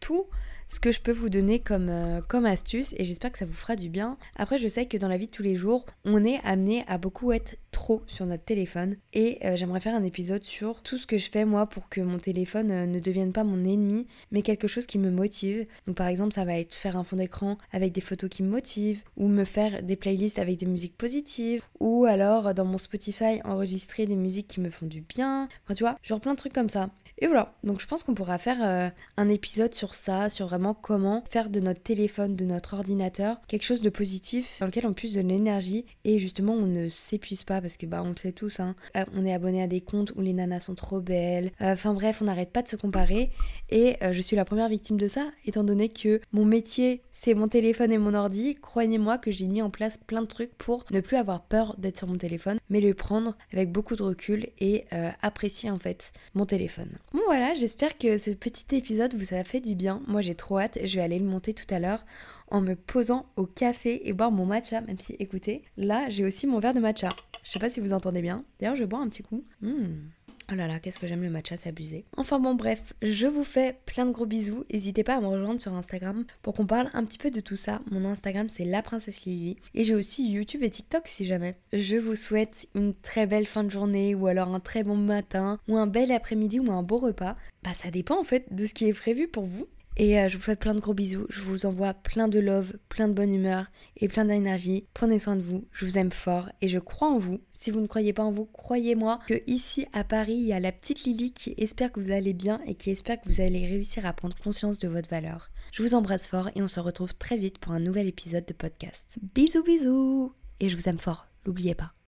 tout 0.00 0.26
ce 0.68 0.80
que 0.80 0.90
je 0.90 1.00
peux 1.00 1.12
vous 1.12 1.28
donner 1.28 1.60
comme, 1.60 1.88
euh, 1.88 2.20
comme 2.26 2.46
astuce 2.46 2.94
et 2.98 3.04
j'espère 3.04 3.30
que 3.32 3.38
ça 3.38 3.46
vous 3.46 3.52
fera 3.52 3.76
du 3.76 3.88
bien. 3.88 4.16
Après, 4.36 4.58
je 4.58 4.68
sais 4.68 4.86
que 4.86 4.96
dans 4.96 5.08
la 5.08 5.16
vie 5.16 5.26
de 5.26 5.30
tous 5.30 5.42
les 5.42 5.56
jours, 5.56 5.86
on 6.04 6.24
est 6.24 6.40
amené 6.44 6.84
à 6.88 6.98
beaucoup 6.98 7.32
être 7.32 7.56
trop 7.70 8.02
sur 8.06 8.26
notre 8.26 8.44
téléphone 8.44 8.96
et 9.12 9.38
euh, 9.44 9.54
j'aimerais 9.54 9.80
faire 9.80 9.94
un 9.94 10.02
épisode 10.02 10.44
sur 10.44 10.82
tout 10.82 10.98
ce 10.98 11.06
que 11.06 11.18
je 11.18 11.30
fais 11.30 11.44
moi 11.44 11.66
pour 11.66 11.88
que 11.88 12.00
mon 12.00 12.18
téléphone 12.18 12.70
euh, 12.70 12.86
ne 12.86 12.98
devienne 12.98 13.32
pas 13.32 13.44
mon 13.44 13.64
ennemi 13.64 14.06
mais 14.32 14.42
quelque 14.42 14.66
chose 14.66 14.86
qui 14.86 14.98
me 14.98 15.10
motive. 15.10 15.66
Donc 15.86 15.96
par 15.96 16.08
exemple, 16.08 16.32
ça 16.32 16.44
va 16.44 16.58
être 16.58 16.74
faire 16.74 16.96
un 16.96 17.04
fond 17.04 17.16
d'écran 17.16 17.58
avec 17.72 17.92
des 17.92 18.00
photos 18.00 18.30
qui 18.30 18.42
me 18.42 18.50
motivent 18.50 19.02
ou 19.16 19.28
me 19.28 19.44
faire 19.44 19.82
des 19.82 19.96
playlists 19.96 20.38
avec 20.38 20.58
des 20.58 20.66
musiques 20.66 20.96
positives 20.96 21.62
ou 21.78 22.06
alors 22.06 22.54
dans 22.54 22.64
mon 22.64 22.78
Spotify 22.78 23.40
enregistrer 23.44 24.06
des 24.06 24.16
musiques 24.16 24.48
qui 24.48 24.60
me 24.60 24.70
font 24.70 24.86
du 24.86 25.02
bien. 25.02 25.48
Enfin, 25.64 25.74
tu 25.74 25.84
vois, 25.84 25.96
genre 26.02 26.20
plein 26.20 26.32
de 26.32 26.38
trucs 26.38 26.52
comme 26.52 26.70
ça. 26.70 26.90
Et 27.18 27.26
voilà, 27.26 27.54
donc 27.64 27.80
je 27.80 27.86
pense 27.86 28.02
qu'on 28.02 28.14
pourra 28.14 28.36
faire 28.36 28.58
euh, 28.62 28.90
un 29.16 29.28
épisode 29.30 29.74
sur 29.74 29.94
ça, 29.94 30.28
sur 30.28 30.48
vraiment 30.48 30.74
comment 30.74 31.24
faire 31.30 31.48
de 31.48 31.60
notre 31.60 31.82
téléphone, 31.82 32.36
de 32.36 32.44
notre 32.44 32.74
ordinateur, 32.74 33.40
quelque 33.48 33.64
chose 33.64 33.80
de 33.80 33.88
positif 33.88 34.58
dans 34.60 34.66
lequel 34.66 34.84
on 34.84 34.92
puisse 34.92 35.14
de 35.14 35.22
l'énergie 35.22 35.86
et 36.04 36.18
justement 36.18 36.52
on 36.52 36.66
ne 36.66 36.90
s'épuise 36.90 37.42
pas 37.42 37.62
parce 37.62 37.78
que 37.78 37.86
bah 37.86 38.02
on 38.04 38.10
le 38.10 38.16
sait 38.16 38.32
tous, 38.32 38.60
hein, 38.60 38.76
euh, 38.96 39.04
on 39.14 39.24
est 39.24 39.32
abonné 39.32 39.62
à 39.62 39.66
des 39.66 39.80
comptes 39.80 40.12
où 40.14 40.20
les 40.20 40.34
nanas 40.34 40.60
sont 40.60 40.74
trop 40.74 41.00
belles. 41.00 41.52
Euh, 41.62 41.72
enfin 41.72 41.94
bref, 41.94 42.20
on 42.20 42.26
n'arrête 42.26 42.52
pas 42.52 42.60
de 42.60 42.68
se 42.68 42.76
comparer 42.76 43.30
et 43.70 43.96
je 44.12 44.22
suis 44.22 44.36
la 44.36 44.44
première 44.44 44.68
victime 44.68 44.98
de 44.98 45.08
ça 45.08 45.30
étant 45.46 45.64
donné 45.64 45.88
que 45.88 46.20
mon 46.32 46.44
métier 46.44 47.02
c'est 47.12 47.32
mon 47.32 47.48
téléphone 47.48 47.92
et 47.92 47.98
mon 47.98 48.12
ordi. 48.12 48.56
Croyez-moi 48.56 49.16
que 49.16 49.32
j'ai 49.32 49.46
mis 49.46 49.62
en 49.62 49.70
place 49.70 49.96
plein 49.96 50.20
de 50.20 50.26
trucs 50.26 50.54
pour 50.58 50.84
ne 50.90 51.00
plus 51.00 51.16
avoir 51.16 51.44
peur 51.44 51.76
d'être 51.78 51.96
sur 51.96 52.06
mon 52.06 52.18
téléphone, 52.18 52.58
mais 52.68 52.82
le 52.82 52.92
prendre 52.92 53.34
avec 53.54 53.72
beaucoup 53.72 53.96
de 53.96 54.02
recul 54.02 54.48
et 54.58 54.84
apprécier 55.22 55.70
en 55.70 55.78
fait 55.78 56.12
mon 56.34 56.44
téléphone. 56.44 56.90
Bon 57.12 57.22
voilà, 57.24 57.54
j'espère 57.54 57.96
que 57.96 58.18
ce 58.18 58.30
petit 58.30 58.76
épisode 58.76 59.14
vous 59.14 59.34
a 59.34 59.44
fait 59.44 59.60
du 59.60 59.74
bien. 59.74 60.02
Moi 60.06 60.20
j'ai 60.20 60.34
trop 60.34 60.58
hâte, 60.58 60.78
je 60.82 60.96
vais 60.96 61.02
aller 61.02 61.18
le 61.18 61.24
monter 61.24 61.54
tout 61.54 61.72
à 61.72 61.78
l'heure 61.78 62.04
en 62.48 62.60
me 62.60 62.74
posant 62.74 63.26
au 63.36 63.46
café 63.46 64.08
et 64.08 64.12
boire 64.12 64.30
mon 64.30 64.44
matcha, 64.44 64.80
même 64.80 64.98
si 64.98 65.14
écoutez, 65.18 65.62
là 65.76 66.08
j'ai 66.08 66.24
aussi 66.24 66.46
mon 66.46 66.58
verre 66.58 66.74
de 66.74 66.80
matcha. 66.80 67.08
Je 67.42 67.50
sais 67.50 67.58
pas 67.58 67.70
si 67.70 67.80
vous 67.80 67.92
entendez 67.92 68.22
bien. 68.22 68.44
D'ailleurs 68.58 68.76
je 68.76 68.84
bois 68.84 68.98
un 68.98 69.08
petit 69.08 69.22
coup. 69.22 69.44
Mmh. 69.60 70.08
Oh 70.50 70.54
là 70.54 70.68
là, 70.68 70.78
qu'est-ce 70.78 71.00
que 71.00 71.08
j'aime 71.08 71.22
le 71.22 71.30
matcha, 71.30 71.56
c'est 71.56 71.70
abusé. 71.70 72.04
Enfin 72.16 72.38
bon, 72.38 72.54
bref, 72.54 72.94
je 73.02 73.26
vous 73.26 73.42
fais 73.42 73.80
plein 73.84 74.06
de 74.06 74.12
gros 74.12 74.26
bisous. 74.26 74.64
N'hésitez 74.72 75.02
pas 75.02 75.16
à 75.16 75.20
me 75.20 75.26
rejoindre 75.26 75.60
sur 75.60 75.74
Instagram 75.74 76.24
pour 76.42 76.54
qu'on 76.54 76.66
parle 76.66 76.88
un 76.92 77.04
petit 77.04 77.18
peu 77.18 77.32
de 77.32 77.40
tout 77.40 77.56
ça. 77.56 77.80
Mon 77.90 78.04
Instagram, 78.04 78.48
c'est 78.48 78.64
la 78.64 78.80
princesse 78.80 79.24
Lily. 79.24 79.56
Et 79.74 79.82
j'ai 79.82 79.96
aussi 79.96 80.30
YouTube 80.30 80.62
et 80.62 80.70
TikTok 80.70 81.08
si 81.08 81.26
jamais. 81.26 81.56
Je 81.72 81.96
vous 81.96 82.14
souhaite 82.14 82.68
une 82.76 82.94
très 82.94 83.26
belle 83.26 83.46
fin 83.46 83.64
de 83.64 83.70
journée 83.70 84.14
ou 84.14 84.28
alors 84.28 84.54
un 84.54 84.60
très 84.60 84.84
bon 84.84 84.96
matin 84.96 85.58
ou 85.66 85.76
un 85.76 85.88
bel 85.88 86.12
après-midi 86.12 86.60
ou 86.60 86.70
un 86.70 86.84
beau 86.84 86.98
repas. 86.98 87.36
Bah, 87.64 87.74
ça 87.74 87.90
dépend 87.90 88.20
en 88.20 88.24
fait 88.24 88.54
de 88.54 88.66
ce 88.66 88.74
qui 88.74 88.86
est 88.86 88.92
prévu 88.92 89.26
pour 89.26 89.46
vous. 89.46 89.66
Et 89.96 90.18
euh, 90.18 90.28
je 90.28 90.36
vous 90.36 90.42
fais 90.42 90.56
plein 90.56 90.74
de 90.74 90.80
gros 90.80 90.92
bisous. 90.92 91.26
Je 91.30 91.40
vous 91.40 91.64
envoie 91.64 91.94
plein 91.94 92.28
de 92.28 92.38
love, 92.38 92.74
plein 92.88 93.08
de 93.08 93.14
bonne 93.14 93.32
humeur 93.32 93.66
et 93.96 94.08
plein 94.08 94.26
d'énergie. 94.26 94.86
Prenez 94.92 95.18
soin 95.18 95.36
de 95.36 95.42
vous. 95.42 95.64
Je 95.72 95.86
vous 95.86 95.96
aime 95.96 96.12
fort 96.12 96.50
et 96.60 96.68
je 96.68 96.78
crois 96.78 97.08
en 97.08 97.18
vous. 97.18 97.40
Si 97.58 97.70
vous 97.70 97.80
ne 97.80 97.86
croyez 97.86 98.12
pas 98.12 98.22
en 98.22 98.32
vous, 98.32 98.44
croyez-moi 98.44 99.20
que 99.26 99.42
ici 99.46 99.86
à 99.94 100.04
Paris, 100.04 100.34
il 100.34 100.46
y 100.46 100.52
a 100.52 100.60
la 100.60 100.72
petite 100.72 101.04
Lily 101.04 101.32
qui 101.32 101.54
espère 101.56 101.90
que 101.90 102.00
vous 102.00 102.12
allez 102.12 102.34
bien 102.34 102.60
et 102.66 102.74
qui 102.74 102.90
espère 102.90 103.18
que 103.20 103.28
vous 103.28 103.40
allez 103.40 103.66
réussir 103.66 104.04
à 104.04 104.12
prendre 104.12 104.36
conscience 104.36 104.78
de 104.78 104.88
votre 104.88 105.08
valeur. 105.08 105.50
Je 105.72 105.82
vous 105.82 105.94
embrasse 105.94 106.28
fort 106.28 106.50
et 106.54 106.62
on 106.62 106.68
se 106.68 106.80
retrouve 106.80 107.14
très 107.14 107.38
vite 107.38 107.58
pour 107.58 107.72
un 107.72 107.80
nouvel 107.80 108.06
épisode 108.06 108.44
de 108.44 108.52
podcast. 108.52 109.16
Bisous 109.34 109.62
bisous 109.62 110.34
Et 110.60 110.68
je 110.68 110.76
vous 110.76 110.88
aime 110.88 110.98
fort, 110.98 111.26
n'oubliez 111.46 111.74
pas. 111.74 111.96